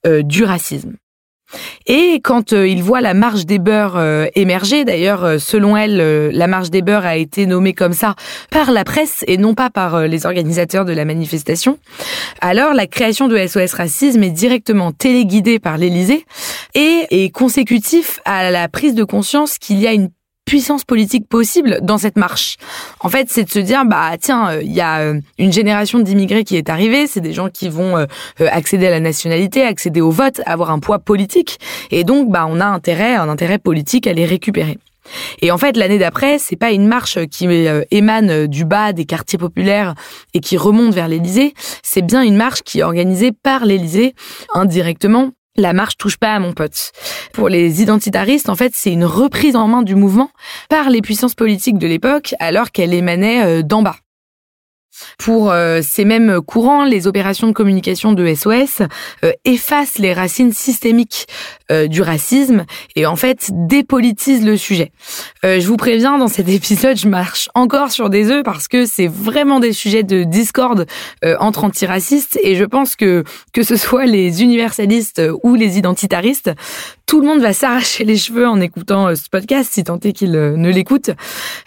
euh, 0.05 0.21
du 0.21 0.43
racisme. 0.43 0.93
Et 1.88 2.19
quand 2.24 2.53
euh, 2.53 2.67
il 2.67 2.81
voit 2.83 3.01
la 3.01 3.13
marche 3.13 3.45
des 3.45 3.59
beurs 3.59 3.95
euh, 3.97 4.27
émerger, 4.35 4.85
d'ailleurs, 4.85 5.24
euh, 5.24 5.38
selon 5.38 5.77
elle, 5.77 5.97
la 6.31 6.47
marche 6.47 6.69
des 6.69 6.81
beurs 6.81 7.05
a 7.05 7.15
été 7.15 7.45
nommée 7.45 7.74
comme 7.74 7.93
ça 7.93 8.15
par 8.50 8.71
la 8.71 8.83
presse 8.83 9.24
et 9.27 9.38
non 9.38 9.53
pas 9.53 9.69
par 9.69 10.07
les 10.07 10.25
organisateurs 10.25 10.85
de 10.85 10.93
la 10.93 11.05
manifestation, 11.05 11.77
alors 12.41 12.74
la 12.74 12.88
création 12.88 13.27
de 13.27 13.38
SOS 13.38 13.74
Racisme 13.74 14.24
est 14.24 14.29
directement 14.29 14.91
téléguidée 14.91 15.59
par 15.59 15.77
l'Élysée 15.77 16.25
et 16.74 17.05
est 17.12 17.29
consécutif 17.29 18.19
à 18.25 18.50
la 18.51 18.67
prise 18.67 18.95
de 18.95 19.03
conscience 19.03 19.57
qu'il 19.57 19.79
y 19.79 19.88
a 19.88 19.93
une 19.93 20.09
puissance 20.45 20.83
politique 20.83 21.27
possible 21.27 21.79
dans 21.81 21.97
cette 21.97 22.17
marche. 22.17 22.57
En 22.99 23.09
fait, 23.09 23.27
c'est 23.29 23.43
de 23.43 23.49
se 23.49 23.59
dire 23.59 23.83
bah 23.85 24.11
tiens, 24.19 24.53
il 24.53 24.69
euh, 24.69 24.73
y 24.73 24.81
a 24.81 24.99
euh, 24.99 25.19
une 25.39 25.51
génération 25.51 25.99
d'immigrés 25.99 26.43
qui 26.43 26.55
est 26.55 26.69
arrivée, 26.69 27.07
c'est 27.07 27.21
des 27.21 27.33
gens 27.33 27.49
qui 27.49 27.67
vont 27.67 27.97
euh, 27.97 28.05
accéder 28.39 28.87
à 28.87 28.91
la 28.91 28.99
nationalité, 28.99 29.63
accéder 29.63 30.01
au 30.01 30.11
vote, 30.11 30.41
avoir 30.45 30.71
un 30.71 30.79
poids 30.79 30.99
politique 30.99 31.59
et 31.91 32.03
donc 32.03 32.29
bah 32.31 32.45
on 32.47 32.59
a 32.59 32.65
intérêt 32.65 33.15
un 33.15 33.27
intérêt 33.27 33.57
politique 33.57 34.07
à 34.07 34.13
les 34.13 34.25
récupérer. 34.25 34.77
Et 35.41 35.51
en 35.51 35.57
fait, 35.59 35.77
l'année 35.77 35.99
d'après, 35.99 36.39
c'est 36.39 36.55
pas 36.55 36.71
une 36.71 36.87
marche 36.87 37.19
qui 37.27 37.47
émane 37.91 38.47
du 38.47 38.65
bas 38.65 38.91
des 38.91 39.05
quartiers 39.05 39.37
populaires 39.37 39.93
et 40.33 40.39
qui 40.39 40.57
remonte 40.57 40.95
vers 40.95 41.07
l'Élysée, 41.07 41.53
c'est 41.83 42.01
bien 42.01 42.23
une 42.23 42.35
marche 42.35 42.63
qui 42.63 42.79
est 42.79 42.83
organisée 42.83 43.31
par 43.31 43.65
l'Élysée 43.65 44.15
indirectement 44.55 45.31
la 45.55 45.74
marche 45.74 45.97
touche 45.97 46.17
pas 46.17 46.33
à 46.33 46.39
mon 46.39 46.53
pote. 46.53 46.91
Pour 47.33 47.50
les 47.50 47.81
identitaristes, 47.81 48.50
en 48.50 48.55
fait, 48.55 48.74
c'est 48.75 48.91
une 48.91 49.05
reprise 49.05 49.55
en 49.55 49.67
main 49.67 49.81
du 49.81 49.95
mouvement 49.95 50.29
par 50.69 50.89
les 50.89 51.01
puissances 51.01 51.35
politiques 51.35 51.77
de 51.77 51.88
l'époque 51.88 52.35
alors 52.39 52.71
qu'elle 52.71 52.93
émanait 52.93 53.43
euh, 53.43 53.62
d'en 53.62 53.81
bas. 53.81 53.97
Pour 55.17 55.51
euh, 55.51 55.81
ces 55.83 56.05
mêmes 56.05 56.41
courants, 56.41 56.85
les 56.85 57.07
opérations 57.07 57.47
de 57.47 57.53
communication 57.53 58.13
de 58.13 58.33
SOS 58.33 58.81
euh, 59.23 59.31
effacent 59.43 59.97
les 59.97 60.13
racines 60.13 60.53
systémiques 60.53 61.27
euh, 61.71 61.87
du 61.87 62.01
racisme 62.01 62.65
et 62.95 63.05
en 63.05 63.15
fait 63.15 63.49
dépolitisent 63.51 64.45
le 64.45 64.57
sujet. 64.57 64.91
je 65.43 65.65
vous 65.67 65.77
préviens, 65.77 66.17
dans 66.17 66.27
cet 66.27 66.49
épisode, 66.59 66.97
je 66.97 67.07
marche 67.07 67.49
encore 67.55 67.91
sur 67.91 68.09
des 68.09 68.29
œufs 68.29 68.43
parce 68.43 68.67
que 68.67 68.85
c'est 68.85 69.07
vraiment 69.07 69.59
des 69.59 69.73
sujets 69.73 70.03
de 70.03 70.23
discorde 70.23 70.85
entre 71.39 71.63
antiracistes 71.63 72.39
et 72.43 72.55
je 72.55 72.63
pense 72.63 72.95
que 72.95 73.23
que 73.53 73.63
ce 73.63 73.75
soit 73.75 74.05
les 74.05 74.43
universalistes 74.43 75.21
ou 75.43 75.55
les 75.55 75.77
identitaristes, 75.77 76.51
tout 77.05 77.21
le 77.21 77.27
monde 77.27 77.39
va 77.39 77.53
s'arracher 77.53 78.03
les 78.03 78.17
cheveux 78.17 78.47
en 78.47 78.59
écoutant 78.59 79.15
ce 79.15 79.29
podcast, 79.29 79.71
si 79.73 79.83
tant 79.83 79.99
est 79.99 80.11
qu'il 80.11 80.31
ne 80.31 80.69
l'écoute. 80.69 81.11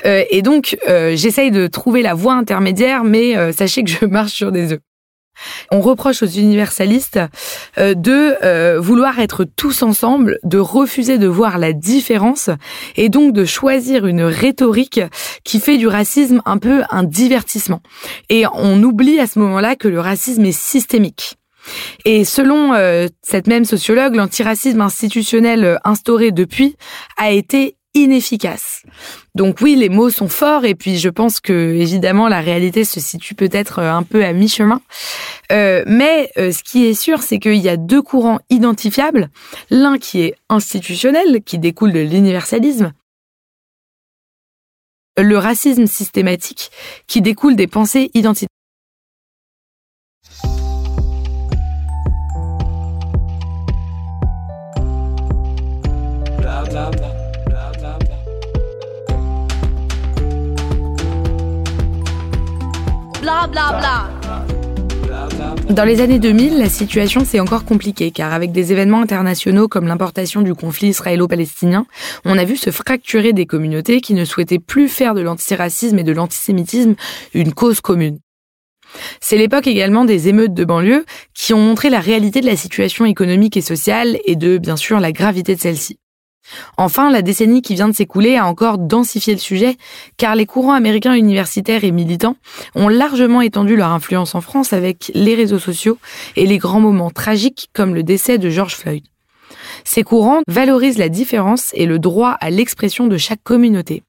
et 0.05 0.43
donc, 0.43 0.77
j'essaye 0.87 1.51
de 1.51 1.67
trouver 1.67 2.03
la 2.03 2.15
voie 2.15 2.35
intermédiaire, 2.35 3.05
mais 3.05 3.18
euh, 3.37 3.53
sachez 3.53 3.85
que 3.85 3.91
je 3.91 4.05
marche 4.07 4.33
sur 4.33 4.53
des 4.53 4.73
œufs. 4.73 4.81
On 5.71 5.81
reproche 5.81 6.25
aux 6.25 6.27
universalistes 6.27 7.21
euh, 7.79 7.95
de 7.95 8.35
euh, 8.43 8.81
vouloir 8.81 9.21
être 9.21 9.45
tous 9.45 9.85
ensemble, 9.85 10.41
de 10.43 10.59
refuser 10.59 11.17
de 11.17 11.29
voir 11.29 11.59
la 11.59 11.73
différence 11.73 12.51
et 12.97 13.09
donc 13.09 13.33
de 13.33 13.45
choisir 13.45 14.07
une 14.07 14.23
rhétorique 14.23 15.01
qui 15.45 15.61
fait 15.61 15.77
du 15.77 15.87
racisme 15.87 16.43
un 16.45 16.59
peu 16.59 16.83
un 16.91 17.05
divertissement. 17.05 17.83
Et 18.31 18.47
on 18.53 18.83
oublie 18.83 19.21
à 19.21 19.29
ce 19.29 19.39
moment-là 19.39 19.77
que 19.77 19.87
le 19.87 20.01
racisme 20.01 20.45
est 20.45 20.59
systémique. 20.59 21.37
Et 22.05 22.25
selon 22.25 22.73
cette 23.21 23.47
même 23.47 23.67
sociologue, 23.67 24.15
l'antiracisme 24.15 24.81
institutionnel 24.81 25.79
instauré 25.85 26.31
depuis 26.31 26.77
a 27.19 27.31
été 27.31 27.77
inefficace. 27.95 28.83
Donc 29.35 29.61
oui, 29.61 29.77
les 29.77 29.89
mots 29.89 30.11
sont 30.11 30.29
forts 30.29 30.65
et 30.65 30.75
puis 30.75 30.99
je 30.99 31.09
pense 31.09 31.41
que 31.41 31.53
évidemment 31.53 32.29
la 32.29 32.41
réalité 32.41 32.85
se 32.85 33.01
situe 33.01 33.35
peut-être 33.35 33.81
euh, 33.81 33.93
un 33.93 34.03
peu 34.03 34.25
à 34.25 34.33
mi-chemin. 34.33 34.81
Euh, 35.51 35.85
mais 35.87 36.31
euh, 36.37 36.53
ce 36.53 36.63
qui 36.63 36.87
est 36.87 36.95
sûr, 36.95 37.23
c'est 37.23 37.39
qu'il 37.39 37.57
y 37.57 37.69
a 37.69 37.77
deux 37.77 38.03
courants 38.03 38.41
identifiables. 38.51 39.31
L'un 39.71 39.99
qui 39.99 40.21
est 40.21 40.35
institutionnel, 40.49 41.43
qui 41.45 41.59
découle 41.59 41.93
de 41.93 42.01
l'universalisme. 42.01 42.93
Le 45.17 45.37
racisme 45.37 45.87
systématique, 45.87 46.71
qui 47.09 47.21
découle 47.23 47.57
des 47.57 47.67
pensées 47.67 48.11
identitaires. 48.15 48.58
Dans 65.71 65.85
les 65.85 66.01
années 66.01 66.19
2000, 66.19 66.59
la 66.59 66.69
situation 66.69 67.25
s'est 67.25 67.41
encore 67.41 67.65
compliquée 67.65 68.11
car 68.11 68.33
avec 68.33 68.53
des 68.53 68.73
événements 68.73 69.01
internationaux 69.01 69.69
comme 69.69 69.87
l'importation 69.87 70.43
du 70.43 70.55
conflit 70.55 70.89
israélo-palestinien, 70.89 71.87
on 72.25 72.39
a 72.39 72.45
vu 72.45 72.57
se 72.57 72.71
fracturer 72.71 73.33
des 73.33 73.47
communautés 73.47 74.01
qui 74.01 74.15
ne 74.15 74.25
souhaitaient 74.25 74.59
plus 74.59 74.89
faire 74.89 75.15
de 75.15 75.21
l'antiracisme 75.21 75.99
et 75.99 76.05
de 76.05 76.13
l'antisémitisme 76.13 76.95
une 77.35 77.53
cause 77.53 77.81
commune. 77.81 78.19
C'est 79.21 79.37
l'époque 79.37 79.67
également 79.67 80.05
des 80.05 80.29
émeutes 80.29 80.55
de 80.55 80.65
banlieue 80.65 81.05
qui 81.35 81.53
ont 81.53 81.61
montré 81.61 81.91
la 81.91 82.01
réalité 82.01 82.41
de 82.41 82.47
la 82.47 82.57
situation 82.57 83.05
économique 83.05 83.57
et 83.57 83.63
sociale 83.63 84.19
et 84.25 84.37
de, 84.37 84.59
bien 84.59 84.77
sûr, 84.77 85.01
la 85.01 85.13
gravité 85.13 85.55
de 85.55 85.61
celle-ci. 85.61 85.99
Enfin, 86.77 87.11
la 87.11 87.23
décennie 87.23 87.63
qui 87.63 87.75
vient 87.75 87.89
de 87.89 87.95
s'écouler 87.95 88.37
a 88.37 88.47
encore 88.47 88.79
densifié 88.79 89.35
le 89.35 89.41
sujet, 89.41 89.77
car 90.17 90.35
les 90.35 90.47
courants 90.47 90.73
américains 90.73 91.15
universitaires 91.15 91.85
et 91.85 91.91
militants 91.91 92.37
ont 92.75 92.89
largement 92.89 93.41
étendu 93.41 93.77
leur 93.77 93.91
influence 93.91 94.35
en 94.35 94.41
France 94.41 94.73
avec 94.73 95.11
les 95.15 95.35
réseaux 95.35 95.59
sociaux 95.59 95.99
et 96.37 96.47
les 96.47 96.59
grands 96.59 96.81
moments 96.81 97.11
tragiques 97.11 97.69
comme 97.73 97.95
le 97.95 98.03
décès 98.03 98.39
de 98.39 98.51
George 98.51 98.75
Floyd. 98.75 99.05
Ces 99.85 100.03
courants 100.03 100.41
valorisent 100.49 100.99
la 100.99 101.09
différence 101.09 101.71
et 101.75 101.87
le 101.87 101.99
droit 101.99 102.37
à 102.41 102.51
l'expression 102.51 103.07
de 103.07 103.17
chaque 103.17 103.43
communauté. 103.43 104.03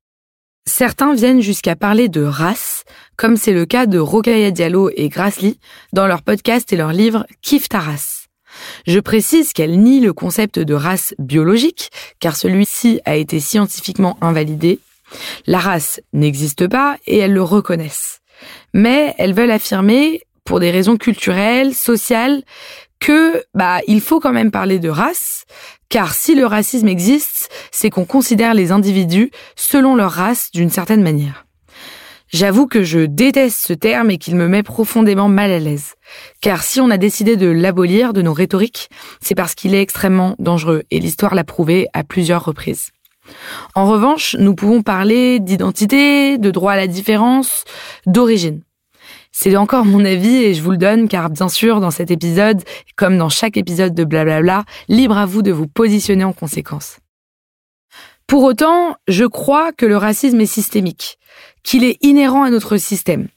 Certains 0.65 1.13
viennent 1.13 1.41
jusqu'à 1.41 1.75
parler 1.75 2.09
de 2.09 2.21
race, 2.21 2.83
comme 3.17 3.37
c'est 3.37 3.53
le 3.53 3.65
cas 3.65 3.85
de 3.85 3.97
Rokhaya 3.97 4.51
Diallo 4.51 4.91
et 4.95 5.09
Grace 5.09 5.41
Lee 5.41 5.59
dans 5.93 6.05
leur 6.05 6.21
podcast 6.21 6.71
et 6.71 6.75
leur 6.75 6.93
livre 6.93 7.25
Kif 7.41 7.69
ta 7.69 7.79
race. 7.79 8.18
Je 8.87 8.99
précise 8.99 9.53
qu'elle 9.53 9.79
nie 9.79 9.99
le 9.99 10.13
concept 10.13 10.59
de 10.59 10.73
race 10.73 11.13
biologique, 11.19 11.89
car 12.19 12.35
celui-ci 12.35 13.01
a 13.05 13.15
été 13.15 13.39
scientifiquement 13.39 14.17
invalidé. 14.21 14.79
La 15.47 15.59
race 15.59 16.01
n'existe 16.13 16.67
pas 16.67 16.97
et 17.07 17.17
elles 17.17 17.33
le 17.33 17.43
reconnaissent. 17.43 18.21
Mais 18.73 19.15
elles 19.17 19.33
veulent 19.33 19.51
affirmer, 19.51 20.21
pour 20.45 20.59
des 20.59 20.71
raisons 20.71 20.97
culturelles, 20.97 21.73
sociales, 21.73 22.43
que 22.99 23.43
bah 23.53 23.79
il 23.87 24.01
faut 24.01 24.19
quand 24.19 24.33
même 24.33 24.51
parler 24.51 24.79
de 24.79 24.89
race, 24.89 25.45
car 25.89 26.13
si 26.13 26.35
le 26.35 26.45
racisme 26.45 26.87
existe, 26.87 27.49
c'est 27.71 27.89
qu'on 27.89 28.05
considère 28.05 28.53
les 28.53 28.71
individus 28.71 29.31
selon 29.55 29.95
leur 29.95 30.11
race 30.11 30.51
d'une 30.51 30.69
certaine 30.69 31.01
manière. 31.01 31.45
J'avoue 32.31 32.67
que 32.67 32.83
je 32.83 32.99
déteste 32.99 33.65
ce 33.65 33.73
terme 33.73 34.11
et 34.11 34.19
qu'il 34.19 34.35
me 34.35 34.47
met 34.47 34.61
profondément 34.61 35.29
mal 35.29 35.51
à 35.51 35.57
l'aise. 35.57 35.95
Car 36.41 36.61
si 36.61 36.79
on 36.79 36.91
a 36.91 36.97
décidé 36.97 37.37
de 37.37 37.47
l'abolir 37.47 38.13
de 38.13 38.21
nos 38.21 38.33
rhétoriques, 38.33 38.89
c'est 39.19 39.33
parce 39.33 39.55
qu'il 39.55 39.73
est 39.73 39.81
extrêmement 39.81 40.35
dangereux 40.37 40.83
et 40.91 40.99
l'histoire 40.99 41.33
l'a 41.33 41.43
prouvé 41.43 41.87
à 41.93 42.03
plusieurs 42.03 42.45
reprises. 42.45 42.91
En 43.73 43.87
revanche, 43.87 44.35
nous 44.37 44.53
pouvons 44.53 44.83
parler 44.83 45.39
d'identité, 45.39 46.37
de 46.37 46.51
droit 46.51 46.73
à 46.73 46.77
la 46.77 46.87
différence, 46.87 47.63
d'origine. 48.05 48.61
C'est 49.31 49.55
encore 49.55 49.85
mon 49.85 50.05
avis 50.05 50.43
et 50.43 50.53
je 50.53 50.61
vous 50.61 50.71
le 50.71 50.77
donne 50.77 51.07
car 51.07 51.31
bien 51.31 51.49
sûr 51.49 51.79
dans 51.79 51.91
cet 51.91 52.11
épisode, 52.11 52.61
comme 52.95 53.17
dans 53.17 53.29
chaque 53.29 53.57
épisode 53.57 53.95
de 53.95 54.03
Blablabla, 54.03 54.65
libre 54.87 55.17
à 55.17 55.25
vous 55.25 55.41
de 55.41 55.51
vous 55.51 55.67
positionner 55.67 56.23
en 56.23 56.33
conséquence. 56.33 56.97
Pour 58.27 58.43
autant, 58.43 58.95
je 59.07 59.25
crois 59.25 59.71
que 59.71 59.87
le 59.87 59.97
racisme 59.97 60.39
est 60.41 60.45
systémique 60.45 61.17
qu'il 61.63 61.83
est 61.83 61.97
inhérent 62.01 62.43
à 62.43 62.49
notre 62.49 62.77
système 62.77 63.27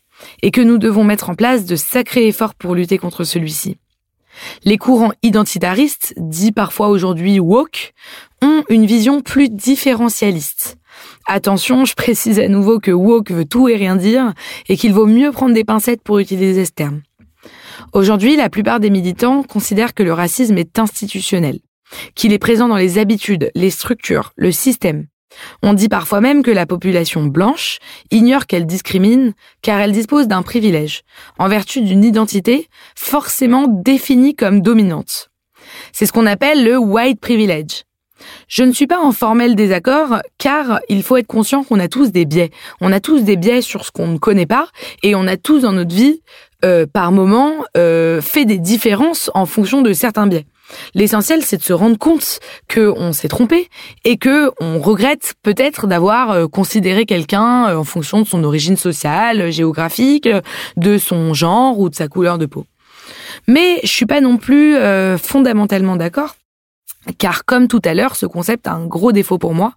et 0.42 0.50
que 0.50 0.60
nous 0.60 0.78
devons 0.78 1.04
mettre 1.04 1.30
en 1.30 1.34
place 1.34 1.64
de 1.64 1.76
sacrés 1.76 2.28
efforts 2.28 2.54
pour 2.54 2.74
lutter 2.74 2.98
contre 2.98 3.24
celui-ci. 3.24 3.76
Les 4.64 4.78
courants 4.78 5.12
identitaristes, 5.22 6.14
dits 6.16 6.52
parfois 6.52 6.88
aujourd'hui 6.88 7.38
woke, 7.38 7.92
ont 8.40 8.64
une 8.68 8.86
vision 8.86 9.20
plus 9.20 9.48
différentialiste. 9.50 10.76
Attention, 11.26 11.84
je 11.84 11.94
précise 11.94 12.38
à 12.38 12.48
nouveau 12.48 12.78
que 12.78 12.90
woke 12.90 13.30
veut 13.30 13.44
tout 13.44 13.68
et 13.68 13.76
rien 13.76 13.96
dire 13.96 14.32
et 14.68 14.76
qu'il 14.76 14.92
vaut 14.92 15.06
mieux 15.06 15.32
prendre 15.32 15.54
des 15.54 15.64
pincettes 15.64 16.02
pour 16.02 16.18
utiliser 16.18 16.64
ce 16.64 16.72
terme. 16.72 17.02
Aujourd'hui, 17.92 18.36
la 18.36 18.48
plupart 18.48 18.80
des 18.80 18.90
militants 18.90 19.42
considèrent 19.42 19.94
que 19.94 20.02
le 20.02 20.12
racisme 20.12 20.58
est 20.58 20.78
institutionnel, 20.78 21.58
qu'il 22.14 22.32
est 22.32 22.38
présent 22.38 22.68
dans 22.68 22.76
les 22.76 22.98
habitudes, 22.98 23.50
les 23.54 23.70
structures, 23.70 24.32
le 24.36 24.52
système, 24.52 25.06
on 25.62 25.72
dit 25.72 25.88
parfois 25.88 26.20
même 26.20 26.42
que 26.42 26.50
la 26.50 26.66
population 26.66 27.24
blanche 27.24 27.78
ignore 28.10 28.46
qu'elle 28.46 28.66
discrimine 28.66 29.34
car 29.62 29.80
elle 29.80 29.92
dispose 29.92 30.28
d'un 30.28 30.42
privilège, 30.42 31.02
en 31.38 31.48
vertu 31.48 31.80
d'une 31.80 32.04
identité 32.04 32.68
forcément 32.96 33.66
définie 33.68 34.34
comme 34.34 34.60
dominante. 34.60 35.30
C'est 35.92 36.06
ce 36.06 36.12
qu'on 36.12 36.26
appelle 36.26 36.64
le 36.64 36.76
white 36.76 37.20
privilege. 37.20 37.84
Je 38.48 38.62
ne 38.62 38.72
suis 38.72 38.86
pas 38.86 39.00
en 39.00 39.12
formel 39.12 39.54
désaccord 39.54 40.20
car 40.38 40.80
il 40.88 41.02
faut 41.02 41.16
être 41.16 41.26
conscient 41.26 41.64
qu'on 41.64 41.80
a 41.80 41.88
tous 41.88 42.12
des 42.12 42.24
biais. 42.24 42.50
On 42.80 42.92
a 42.92 43.00
tous 43.00 43.22
des 43.22 43.36
biais 43.36 43.62
sur 43.62 43.84
ce 43.84 43.90
qu'on 43.90 44.08
ne 44.08 44.18
connaît 44.18 44.46
pas 44.46 44.68
et 45.02 45.14
on 45.14 45.26
a 45.26 45.36
tous 45.36 45.60
dans 45.60 45.72
notre 45.72 45.94
vie, 45.94 46.22
euh, 46.64 46.86
par 46.86 47.12
moment, 47.12 47.64
euh, 47.76 48.20
fait 48.20 48.44
des 48.44 48.58
différences 48.58 49.30
en 49.34 49.46
fonction 49.46 49.82
de 49.82 49.92
certains 49.92 50.26
biais. 50.26 50.46
L'essentiel, 50.94 51.42
c'est 51.42 51.56
de 51.56 51.62
se 51.62 51.72
rendre 51.72 51.98
compte 51.98 52.40
qu'on 52.72 53.12
s'est 53.12 53.28
trompé 53.28 53.68
et 54.04 54.16
que 54.16 54.50
on 54.60 54.78
regrette 54.78 55.34
peut-être 55.42 55.86
d'avoir 55.86 56.30
euh, 56.30 56.46
considéré 56.48 57.06
quelqu'un 57.06 57.68
euh, 57.68 57.76
en 57.76 57.84
fonction 57.84 58.20
de 58.20 58.26
son 58.26 58.44
origine 58.44 58.76
sociale, 58.76 59.50
géographique, 59.50 60.28
de 60.76 60.98
son 60.98 61.34
genre 61.34 61.78
ou 61.78 61.88
de 61.88 61.94
sa 61.94 62.08
couleur 62.08 62.38
de 62.38 62.46
peau. 62.46 62.66
Mais 63.46 63.80
je 63.82 63.88
suis 63.88 64.06
pas 64.06 64.20
non 64.20 64.36
plus 64.36 64.76
euh, 64.76 65.18
fondamentalement 65.18 65.96
d'accord. 65.96 66.36
Car 67.18 67.44
comme 67.44 67.66
tout 67.66 67.80
à 67.84 67.94
l'heure, 67.94 68.14
ce 68.14 68.26
concept 68.26 68.68
a 68.68 68.74
un 68.74 68.86
gros 68.86 69.10
défaut 69.10 69.38
pour 69.38 69.54
moi, 69.54 69.72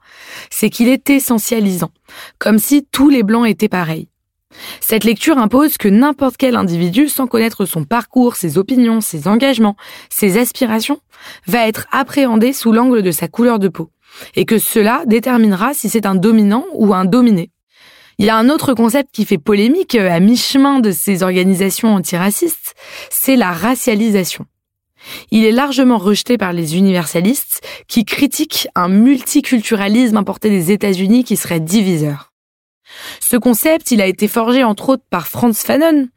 c'est 0.51 0.69
qu'il 0.69 0.87
est 0.87 1.09
essentialisant, 1.09 1.89
comme 2.37 2.59
si 2.59 2.85
tous 2.91 3.09
les 3.09 3.23
blancs 3.23 3.47
étaient 3.47 3.69
pareils. 3.69 4.09
Cette 4.79 5.03
lecture 5.03 5.37
impose 5.37 5.77
que 5.77 5.87
n'importe 5.87 6.37
quel 6.37 6.55
individu, 6.55 7.09
sans 7.09 7.27
connaître 7.27 7.65
son 7.65 7.83
parcours, 7.83 8.35
ses 8.35 8.57
opinions, 8.57 9.01
ses 9.01 9.27
engagements, 9.27 9.75
ses 10.09 10.37
aspirations, 10.37 10.99
va 11.47 11.67
être 11.67 11.87
appréhendé 11.91 12.53
sous 12.53 12.71
l'angle 12.71 13.01
de 13.01 13.11
sa 13.11 13.27
couleur 13.27 13.59
de 13.59 13.67
peau, 13.67 13.89
et 14.35 14.45
que 14.45 14.57
cela 14.57 15.03
déterminera 15.05 15.73
si 15.73 15.89
c'est 15.89 16.05
un 16.05 16.15
dominant 16.15 16.65
ou 16.73 16.93
un 16.93 17.05
dominé. 17.05 17.51
Il 18.17 18.25
y 18.25 18.29
a 18.29 18.37
un 18.37 18.49
autre 18.49 18.73
concept 18.73 19.09
qui 19.11 19.25
fait 19.25 19.37
polémique 19.37 19.95
à 19.95 20.19
mi-chemin 20.19 20.79
de 20.79 20.91
ces 20.91 21.21
organisations 21.21 21.93
antiracistes, 21.93 22.75
c'est 23.09 23.35
la 23.35 23.51
racialisation. 23.51 24.45
Il 25.31 25.45
est 25.45 25.51
largement 25.51 25.97
rejeté 25.97 26.37
par 26.37 26.53
les 26.53 26.77
universalistes 26.77 27.61
qui 27.87 28.05
critiquent 28.05 28.67
un 28.73 28.87
multiculturalisme 28.87 30.17
importé 30.17 30.49
des 30.49 30.71
États-Unis 30.71 31.23
qui 31.23 31.35
serait 31.35 31.59
diviseur. 31.59 32.35
Ce 33.19 33.37
concept, 33.37 33.91
il 33.91 34.01
a 34.01 34.07
été 34.07 34.27
forgé 34.27 34.63
entre 34.63 34.89
autres 34.89 35.03
par 35.09 35.27
Franz 35.27 35.65
Fanon 35.65 36.07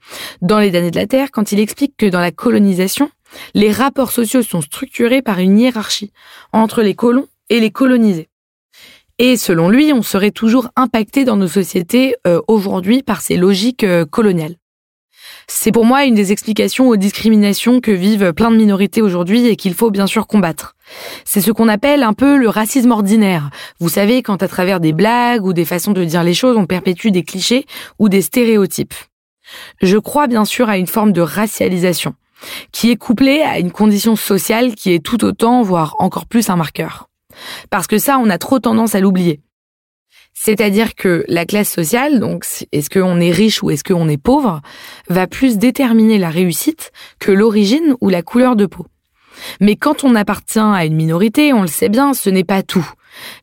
dans 0.43 0.59
Les 0.59 0.71
damnés 0.71 0.91
de 0.91 0.97
la 0.97 1.07
Terre 1.07 1.31
quand 1.31 1.53
il 1.53 1.61
explique 1.61 1.95
que 1.97 2.07
dans 2.07 2.21
la 2.21 2.33
colonisation, 2.33 3.11
les 3.55 3.73
rapports 3.73 4.13
sociaux 4.13 4.43
sont 4.43 4.61
structurés 4.61 5.23
par 5.23 5.39
une 5.39 5.59
hiérarchie 5.59 6.13
entre 6.53 6.83
les 6.83 6.95
colons 6.95 7.29
et 7.51 7.61
les 7.61 7.71
colonisés. 7.71 8.29
Et 9.19 9.37
selon 9.37 9.69
lui, 9.69 9.93
on 9.93 10.03
serait 10.03 10.31
toujours 10.31 10.69
impacté 10.77 11.25
dans 11.25 11.37
nos 11.37 11.49
sociétés 11.49 12.15
euh, 12.27 12.41
aujourd'hui 12.47 13.03
par 13.03 13.21
ces 13.21 13.37
logiques 13.37 13.85
euh, 13.85 14.05
coloniales. 14.05 14.57
C'est 15.51 15.73
pour 15.73 15.87
moi 15.87 16.05
une 16.05 16.15
des 16.15 16.31
explications 16.31 16.89
aux 16.89 16.97
discriminations 16.97 17.81
que 17.81 17.91
vivent 17.91 18.35
plein 18.35 18.51
de 18.51 18.57
minorités 18.57 19.01
aujourd'hui 19.01 19.47
et 19.47 19.57
qu'il 19.57 19.73
faut 19.73 19.91
bien 19.91 20.07
sûr 20.07 20.27
combattre. 20.27 20.77
C'est 21.25 21.41
ce 21.41 21.51
qu'on 21.51 21.69
appelle 21.69 22.03
un 22.03 22.13
peu 22.13 22.37
le 22.37 22.51
racisme 22.51 22.91
ordinaire. 22.91 23.49
Vous 23.81 23.89
savez, 23.89 24.23
quand 24.23 24.43
à 24.43 24.49
travers 24.49 24.79
des 24.79 24.93
blagues 24.93 25.45
ou 25.45 25.55
des 25.55 25.65
façons 25.65 25.93
de 25.93 26.05
dire 26.05 26.23
les 26.23 26.35
choses, 26.35 26.57
on 26.59 26.67
perpétue 26.67 27.09
des 27.09 27.25
clichés 27.25 27.65
ou 27.99 28.11
des 28.11 28.21
stéréotypes. 28.21 28.95
Je 29.81 29.97
crois 29.97 30.27
bien 30.27 30.45
sûr 30.45 30.69
à 30.69 30.77
une 30.77 30.87
forme 30.87 31.13
de 31.13 31.23
racialisation, 31.23 32.15
qui 32.71 32.91
est 32.91 32.97
couplée 32.97 33.41
à 33.41 33.59
une 33.59 33.73
condition 33.73 34.17
sociale 34.17 34.75
qui 34.75 34.93
est 34.93 35.05
tout 35.05 35.25
autant, 35.25 35.63
voire 35.63 35.97
encore 35.99 36.27
plus 36.27 36.51
un 36.51 36.57
marqueur. 36.57 37.09
Parce 37.71 37.87
que 37.87 37.99
ça, 37.99 38.19
on 38.19 38.29
a 38.29 38.37
trop 38.37 38.59
tendance 38.59 38.95
à 38.95 39.01
l'oublier. 39.01 39.41
C'est-à-dire 40.41 40.95
que 40.95 41.25
la 41.27 41.45
classe 41.45 41.69
sociale, 41.69 42.21
donc 42.21 42.47
est-ce 42.71 42.91
qu'on 42.91 43.21
est 43.21 43.33
riche 43.33 43.61
ou 43.65 43.71
est-ce 43.71 43.83
qu'on 43.83 44.09
est 44.09 44.23
pauvre, 44.23 44.63
va 45.09 45.27
plus 45.27 45.59
déterminer 45.59 46.17
la 46.17 46.31
réussite 46.31 46.93
que 47.19 47.33
l'origine 47.33 47.97
ou 48.01 48.09
la 48.09 48.23
couleur 48.23 48.55
de 48.55 48.67
peau. 48.67 48.87
Mais 49.61 49.75
quand 49.75 50.05
on 50.05 50.15
appartient 50.15 50.61
à 50.61 50.85
une 50.85 50.95
minorité, 50.95 51.53
on 51.53 51.63
le 51.63 51.69
sait 51.69 51.89
bien, 51.89 52.15
ce 52.15 52.31
n'est 52.31 52.45
pas 52.45 52.63
tout. 52.63 52.89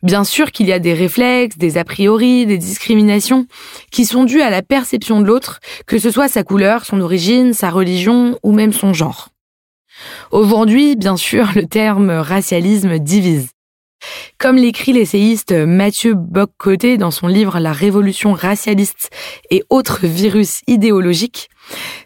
Bien 0.03 0.23
sûr 0.23 0.53
qu'il 0.53 0.67
y 0.67 0.73
a 0.73 0.79
des 0.79 0.93
réflexes, 0.93 1.57
des 1.57 1.77
a 1.77 1.83
priori, 1.83 2.45
des 2.45 2.57
discriminations 2.57 3.45
qui 3.91 4.05
sont 4.05 4.23
dues 4.23 4.41
à 4.41 4.49
la 4.49 4.61
perception 4.61 5.19
de 5.19 5.25
l'autre, 5.25 5.59
que 5.87 5.99
ce 5.99 6.09
soit 6.09 6.29
sa 6.29 6.43
couleur, 6.43 6.85
son 6.85 7.01
origine, 7.01 7.53
sa 7.53 7.71
religion 7.71 8.39
ou 8.41 8.53
même 8.53 8.71
son 8.71 8.93
genre. 8.93 9.27
Aujourd'hui, 10.31 10.95
bien 10.95 11.17
sûr, 11.17 11.49
le 11.55 11.65
terme 11.65 12.09
racialisme 12.09 12.99
divise. 12.99 13.54
Comme 14.37 14.57
l'écrit 14.57 14.93
l'essayiste 14.93 15.51
Mathieu 15.51 16.13
Bock-Côté 16.13 16.97
dans 16.97 17.11
son 17.11 17.27
livre 17.27 17.59
La 17.59 17.71
révolution 17.71 18.33
racialiste 18.33 19.09
et 19.49 19.63
autres 19.69 20.05
virus 20.05 20.61
idéologiques, 20.67 21.49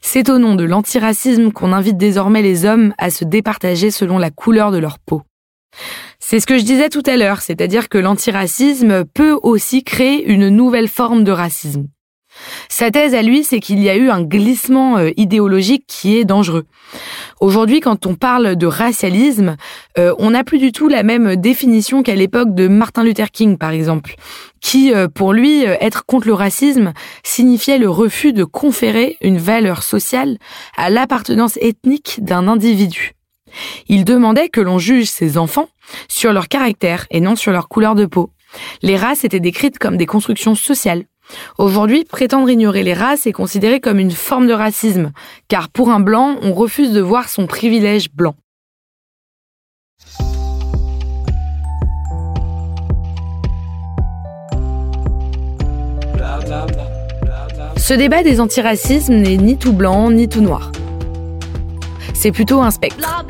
c'est 0.02 0.30
au 0.30 0.38
nom 0.38 0.56
de 0.56 0.64
l'antiracisme 0.64 1.52
qu'on 1.52 1.74
invite 1.74 1.98
désormais 1.98 2.42
les 2.42 2.66
hommes 2.66 2.94
à 2.98 3.10
se 3.10 3.26
départager 3.26 3.92
selon 3.92 4.18
la 4.18 4.32
couleur 4.32 4.72
de 4.72 4.78
leur 4.78 5.00
peau. 5.00 5.24
C'est 6.20 6.40
ce 6.40 6.46
que 6.46 6.58
je 6.58 6.64
disais 6.64 6.90
tout 6.90 7.04
à 7.06 7.18
l'heure, 7.18 7.42
c'est-à-dire 7.42 7.90
que 7.90 7.98
l'antiracisme 7.98 9.06
peut 9.06 9.38
aussi 9.42 9.84
créer 9.84 10.24
une 10.24 10.50
nouvelle 10.50 10.88
forme 10.88 11.24
de 11.24 11.32
racisme. 11.32 11.88
Sa 12.68 12.92
thèse 12.92 13.14
à 13.14 13.22
lui, 13.22 13.44
c'est 13.44 13.60
qu'il 13.60 13.80
y 13.80 13.90
a 13.90 13.96
eu 13.96 14.10
un 14.10 14.22
glissement 14.22 14.98
euh, 14.98 15.12
idéologique 15.18 15.84
qui 15.88 16.18
est 16.18 16.26
dangereux. 16.26 16.66
Aujourd'hui, 17.40 17.80
quand 17.80 18.06
on 18.06 18.16
parle 18.16 18.56
de 18.56 18.68
racialisme, 18.68 19.58
euh, 19.98 20.14
on 20.20 20.32
n'a 20.32 20.44
plus 20.44 20.60
du 20.60 20.72
tout 20.72 20.88
la 20.88 21.04
même 21.04 21.36
définition 21.36 22.04
qu'à 22.04 22.16
l'époque 22.16 22.54
de 22.54 22.68
Martin 22.68 23.04
Luther 23.04 23.32
King, 23.32 23.58
par 23.58 23.72
exemple, 23.72 24.16
qui, 24.62 24.94
euh, 24.94 25.08
pour 25.08 25.34
lui, 25.34 25.64
être 25.64 26.06
contre 26.06 26.28
le 26.28 26.34
racisme 26.34 26.94
signifiait 27.24 27.78
le 27.78 27.90
refus 27.90 28.34
de 28.34 28.44
conférer 28.44 29.18
une 29.22 29.38
valeur 29.38 29.84
sociale 29.84 30.38
à 30.78 30.90
l'appartenance 30.90 31.58
ethnique 31.58 32.20
d'un 32.22 32.48
individu. 32.48 33.14
Il 33.88 34.06
demandait 34.06 34.50
que 34.50 34.62
l'on 34.62 34.78
juge 34.78 35.10
ses 35.10 35.38
enfants 35.38 35.70
sur 36.08 36.34
leur 36.34 36.48
caractère 36.48 37.08
et 37.10 37.20
non 37.20 37.36
sur 37.36 37.52
leur 37.52 37.68
couleur 37.68 37.96
de 37.96 38.06
peau. 38.06 38.32
Les 38.82 38.98
races 38.98 39.24
étaient 39.24 39.40
décrites 39.40 39.80
comme 39.80 39.98
des 39.98 40.06
constructions 40.06 40.56
sociales 40.56 41.06
Aujourd'hui, 41.58 42.06
prétendre 42.06 42.50
ignorer 42.50 42.84
les 42.84 42.94
races 42.94 43.28
est 43.28 43.32
considéré 43.32 43.80
comme 43.80 44.00
une 44.00 44.12
forme 44.12 44.48
de 44.48 44.54
racisme, 44.54 45.12
car 45.48 45.70
pour 45.70 45.90
un 45.90 46.00
blanc, 46.00 46.38
on 46.42 46.54
refuse 46.54 46.92
de 46.92 47.02
voir 47.02 47.30
son 47.30 47.48
privilège 47.48 48.12
blanc. 48.12 48.36
Ce 57.78 57.94
débat 57.94 58.24
des 58.24 58.40
antiracismes 58.40 59.16
n'est 59.16 59.38
ni 59.38 59.58
tout 59.58 59.74
blanc 59.74 60.12
ni 60.12 60.30
tout 60.30 60.42
noir. 60.42 60.72
C'est 62.14 62.32
plutôt 62.32 62.62
un 62.62 62.72
spectre. 62.72 63.26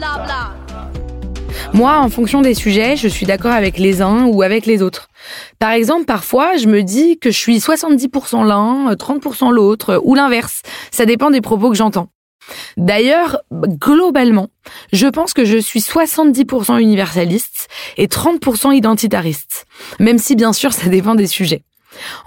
Moi, 1.74 2.00
en 2.00 2.10
fonction 2.10 2.42
des 2.42 2.54
sujets, 2.54 2.98
je 2.98 3.08
suis 3.08 3.26
d'accord 3.26 3.52
avec 3.52 3.78
les 3.78 4.02
uns 4.02 4.26
ou 4.26 4.42
avec 4.42 4.66
les 4.66 4.82
autres. 4.82 5.10
Par 5.60 5.72
exemple, 5.72 6.06
parfois, 6.06 6.56
je 6.56 6.68
me 6.68 6.84
dis 6.84 7.20
que 7.20 7.32
je 7.32 7.38
suis 7.38 7.58
70% 7.58 8.46
l'un, 8.46 8.94
30% 8.94 9.52
l'autre, 9.52 10.02
ou 10.04 10.16
l'inverse. 10.16 10.62
Ça 10.90 11.06
dépend 11.06 11.32
des 11.32 11.42
propos 11.42 11.70
que 11.70 11.76
j'entends. 11.76 12.08
D'ailleurs, 12.78 13.40
globalement, 13.52 14.48
je 14.94 15.08
pense 15.08 15.34
que 15.34 15.44
je 15.46 15.58
suis 15.58 15.82
70% 15.82 16.80
universaliste 16.80 17.68
et 17.98 18.08
30% 18.08 18.74
identitariste. 18.74 19.66
Même 20.00 20.18
si, 20.18 20.36
bien 20.36 20.54
sûr, 20.54 20.72
ça 20.80 20.88
dépend 20.88 21.16
des 21.16 21.28
sujets. 21.28 21.64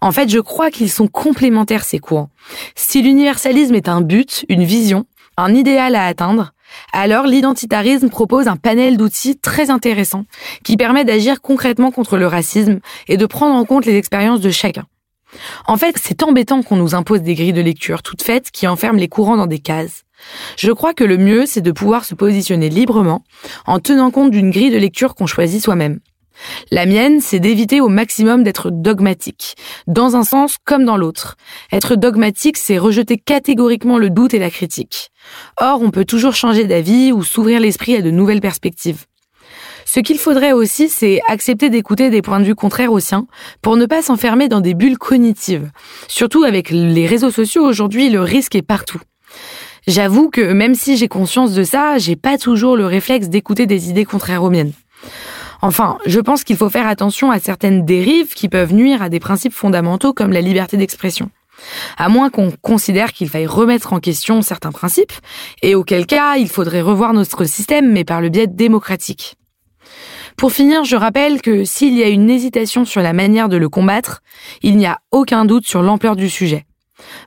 En 0.00 0.12
fait, 0.12 0.28
je 0.28 0.38
crois 0.38 0.70
qu'ils 0.70 0.90
sont 0.90 1.08
complémentaires, 1.08 1.84
ces 1.84 2.00
courants. 2.00 2.30
Si 2.74 3.00
l'universalisme 3.00 3.74
est 3.74 3.88
un 3.88 4.02
but, 4.02 4.44
une 4.48 4.64
vision, 4.64 5.06
un 5.38 5.54
idéal 5.54 5.94
à 5.94 6.04
atteindre, 6.04 6.52
alors 6.92 7.26
l'identitarisme 7.26 8.08
propose 8.08 8.48
un 8.48 8.56
panel 8.56 8.96
d'outils 8.96 9.38
très 9.38 9.70
intéressants 9.70 10.24
qui 10.64 10.76
permet 10.76 11.04
d'agir 11.04 11.40
concrètement 11.40 11.90
contre 11.90 12.16
le 12.16 12.26
racisme 12.26 12.80
et 13.08 13.16
de 13.16 13.26
prendre 13.26 13.54
en 13.54 13.64
compte 13.64 13.86
les 13.86 13.96
expériences 13.96 14.40
de 14.40 14.50
chacun. 14.50 14.84
En 15.66 15.76
fait, 15.76 15.96
c'est 16.00 16.22
embêtant 16.22 16.62
qu'on 16.62 16.76
nous 16.76 16.94
impose 16.94 17.22
des 17.22 17.34
grilles 17.34 17.52
de 17.52 17.62
lecture 17.62 18.02
toutes 18.02 18.22
faites 18.22 18.50
qui 18.50 18.66
enferment 18.66 18.98
les 18.98 19.08
courants 19.08 19.36
dans 19.36 19.46
des 19.46 19.60
cases. 19.60 20.04
Je 20.56 20.70
crois 20.70 20.94
que 20.94 21.04
le 21.04 21.18
mieux, 21.18 21.46
c'est 21.46 21.60
de 21.60 21.72
pouvoir 21.72 22.04
se 22.04 22.14
positionner 22.14 22.68
librement 22.68 23.24
en 23.66 23.80
tenant 23.80 24.10
compte 24.10 24.30
d'une 24.30 24.50
grille 24.50 24.70
de 24.70 24.78
lecture 24.78 25.14
qu'on 25.14 25.26
choisit 25.26 25.62
soi-même. 25.62 26.00
La 26.70 26.86
mienne, 26.86 27.20
c'est 27.20 27.40
d'éviter 27.40 27.80
au 27.80 27.88
maximum 27.88 28.42
d'être 28.42 28.70
dogmatique, 28.70 29.54
dans 29.86 30.16
un 30.16 30.24
sens 30.24 30.56
comme 30.64 30.84
dans 30.84 30.96
l'autre. 30.96 31.36
Être 31.72 31.96
dogmatique, 31.96 32.56
c'est 32.56 32.78
rejeter 32.78 33.18
catégoriquement 33.18 33.98
le 33.98 34.10
doute 34.10 34.34
et 34.34 34.38
la 34.38 34.50
critique. 34.50 35.10
Or, 35.60 35.82
on 35.82 35.90
peut 35.90 36.04
toujours 36.04 36.34
changer 36.34 36.64
d'avis 36.64 37.12
ou 37.12 37.22
s'ouvrir 37.22 37.60
l'esprit 37.60 37.96
à 37.96 38.02
de 38.02 38.10
nouvelles 38.10 38.40
perspectives. 38.40 39.04
Ce 39.84 40.00
qu'il 40.00 40.18
faudrait 40.18 40.52
aussi, 40.52 40.88
c'est 40.88 41.20
accepter 41.28 41.68
d'écouter 41.68 42.08
des 42.08 42.22
points 42.22 42.40
de 42.40 42.44
vue 42.44 42.54
contraires 42.54 42.92
aux 42.92 43.00
siens 43.00 43.26
pour 43.60 43.76
ne 43.76 43.86
pas 43.86 44.02
s'enfermer 44.02 44.48
dans 44.48 44.60
des 44.60 44.74
bulles 44.74 44.98
cognitives. 44.98 45.70
Surtout 46.08 46.44
avec 46.44 46.70
les 46.70 47.06
réseaux 47.06 47.30
sociaux 47.30 47.64
aujourd'hui, 47.64 48.08
le 48.08 48.22
risque 48.22 48.54
est 48.54 48.62
partout. 48.62 49.00
J'avoue 49.86 50.30
que 50.30 50.52
même 50.52 50.74
si 50.74 50.96
j'ai 50.96 51.08
conscience 51.08 51.52
de 51.54 51.64
ça, 51.64 51.98
j'ai 51.98 52.16
pas 52.16 52.38
toujours 52.38 52.76
le 52.76 52.86
réflexe 52.86 53.28
d'écouter 53.28 53.66
des 53.66 53.90
idées 53.90 54.04
contraires 54.04 54.44
aux 54.44 54.50
miennes. 54.50 54.72
Enfin, 55.64 55.98
je 56.06 56.18
pense 56.18 56.42
qu'il 56.42 56.56
faut 56.56 56.70
faire 56.70 56.88
attention 56.88 57.30
à 57.30 57.38
certaines 57.38 57.84
dérives 57.84 58.34
qui 58.34 58.48
peuvent 58.48 58.74
nuire 58.74 59.00
à 59.00 59.08
des 59.08 59.20
principes 59.20 59.52
fondamentaux 59.52 60.12
comme 60.12 60.32
la 60.32 60.40
liberté 60.40 60.76
d'expression. 60.76 61.30
À 61.96 62.08
moins 62.08 62.30
qu'on 62.30 62.50
considère 62.60 63.12
qu'il 63.12 63.28
faille 63.28 63.46
remettre 63.46 63.92
en 63.92 64.00
question 64.00 64.42
certains 64.42 64.72
principes, 64.72 65.12
et 65.62 65.76
auquel 65.76 66.06
cas 66.06 66.36
il 66.36 66.48
faudrait 66.48 66.80
revoir 66.80 67.12
notre 67.12 67.44
système, 67.44 67.92
mais 67.92 68.04
par 68.04 68.20
le 68.20 68.28
biais 68.28 68.48
démocratique. 68.48 69.36
Pour 70.36 70.50
finir, 70.50 70.82
je 70.82 70.96
rappelle 70.96 71.40
que 71.40 71.64
s'il 71.64 71.96
y 71.96 72.02
a 72.02 72.08
une 72.08 72.28
hésitation 72.28 72.84
sur 72.84 73.00
la 73.00 73.12
manière 73.12 73.48
de 73.48 73.56
le 73.56 73.68
combattre, 73.68 74.22
il 74.62 74.76
n'y 74.76 74.86
a 74.86 74.98
aucun 75.12 75.44
doute 75.44 75.66
sur 75.66 75.82
l'ampleur 75.82 76.16
du 76.16 76.28
sujet. 76.28 76.66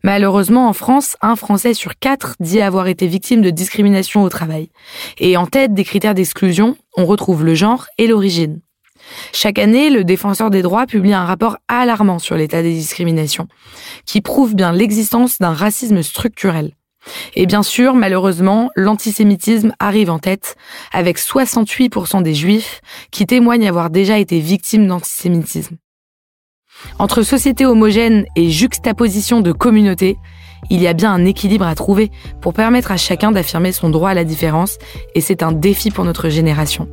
Malheureusement, 0.04 0.68
en 0.68 0.74
France, 0.74 1.16
un 1.22 1.36
Français 1.36 1.74
sur 1.74 1.98
quatre 2.00 2.36
dit 2.40 2.62
avoir 2.62 2.88
été 2.88 3.08
victime 3.08 3.42
de 3.42 3.50
discrimination 3.50 4.24
au 4.24 4.30
travail. 4.30 4.70
Et 5.18 5.38
en 5.38 5.46
tête 5.48 5.74
des 5.74 5.84
critères 5.84 6.16
d'exclusion, 6.16 6.78
on 6.98 7.06
retrouve 7.06 7.44
le 7.44 7.56
genre 7.56 7.88
et 7.98 8.08
l'origine. 8.08 8.62
Chaque 9.34 9.60
année, 9.60 9.90
le 9.90 10.04
défenseur 10.04 10.50
des 10.50 10.62
droits 10.62 10.88
publie 10.88 11.14
un 11.14 11.26
rapport 11.26 11.58
alarmant 11.68 12.20
sur 12.20 12.36
l'état 12.36 12.62
des 12.62 12.74
discriminations, 12.74 13.48
qui 14.06 14.22
prouve 14.22 14.56
bien 14.56 14.72
l'existence 14.72 15.38
d'un 15.38 15.54
racisme 15.54 16.02
structurel. 16.02 16.72
Et 17.36 17.46
bien 17.46 17.62
sûr, 17.62 17.94
malheureusement, 17.94 18.72
l'antisémitisme 18.76 19.74
arrive 19.80 20.10
en 20.10 20.20
tête, 20.20 20.56
avec 20.92 21.20
68% 21.20 22.24
des 22.24 22.34
juifs 22.34 22.82
qui 23.12 23.28
témoignent 23.28 23.68
avoir 23.68 23.92
déjà 23.92 24.18
été 24.18 24.40
victimes 24.40 24.88
d'antisémitisme. 24.88 25.78
Entre 26.98 27.24
société 27.24 27.66
homogène 27.66 28.26
et 28.38 28.50
juxtaposition 28.50 29.42
de 29.42 29.52
communautés, 29.52 30.18
il 30.70 30.82
y 30.82 30.88
a 30.88 30.94
bien 30.94 31.14
un 31.14 31.26
équilibre 31.26 31.68
à 31.68 31.76
trouver 31.76 32.10
pour 32.40 32.54
permettre 32.54 32.92
à 32.92 32.98
chacun 32.98 33.34
d'affirmer 33.34 33.74
son 33.74 33.90
droit 33.90 34.12
à 34.12 34.14
la 34.14 34.24
différence 34.24 34.78
et 35.14 35.20
c'est 35.20 35.44
un 35.44 35.52
défi 35.52 35.92
pour 35.92 36.06
notre 36.06 36.30
génération. 36.30 36.88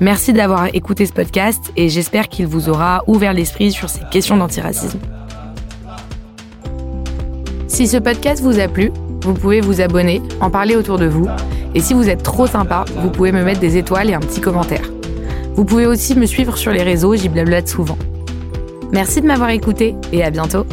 Merci 0.00 0.32
d'avoir 0.32 0.66
écouté 0.74 1.06
ce 1.06 1.12
podcast 1.12 1.72
et 1.76 1.88
j'espère 1.88 2.28
qu'il 2.28 2.48
vous 2.48 2.68
aura 2.68 3.04
ouvert 3.06 3.32
l'esprit 3.32 3.70
sur 3.70 3.88
ces 3.88 4.00
questions 4.10 4.36
d'antiracisme. 4.36 4.98
Si 7.68 7.86
ce 7.86 7.98
podcast 7.98 8.42
vous 8.42 8.58
a 8.58 8.66
plu, 8.66 8.90
vous 9.22 9.34
pouvez 9.34 9.60
vous 9.60 9.80
abonner, 9.80 10.20
en 10.40 10.50
parler 10.50 10.74
autour 10.74 10.98
de 10.98 11.06
vous 11.06 11.28
et 11.74 11.80
si 11.80 11.94
vous 11.94 12.08
êtes 12.08 12.24
trop 12.24 12.48
sympa, 12.48 12.84
vous 12.96 13.10
pouvez 13.10 13.30
me 13.30 13.44
mettre 13.44 13.60
des 13.60 13.76
étoiles 13.76 14.10
et 14.10 14.14
un 14.14 14.20
petit 14.20 14.40
commentaire. 14.40 14.90
Vous 15.54 15.64
pouvez 15.64 15.86
aussi 15.86 16.16
me 16.16 16.26
suivre 16.26 16.58
sur 16.58 16.72
les 16.72 16.82
réseaux, 16.82 17.14
j'y 17.14 17.28
blablate 17.28 17.68
souvent. 17.68 17.96
Merci 18.92 19.20
de 19.20 19.26
m'avoir 19.26 19.50
écouté 19.50 19.94
et 20.12 20.22
à 20.22 20.30
bientôt. 20.30 20.64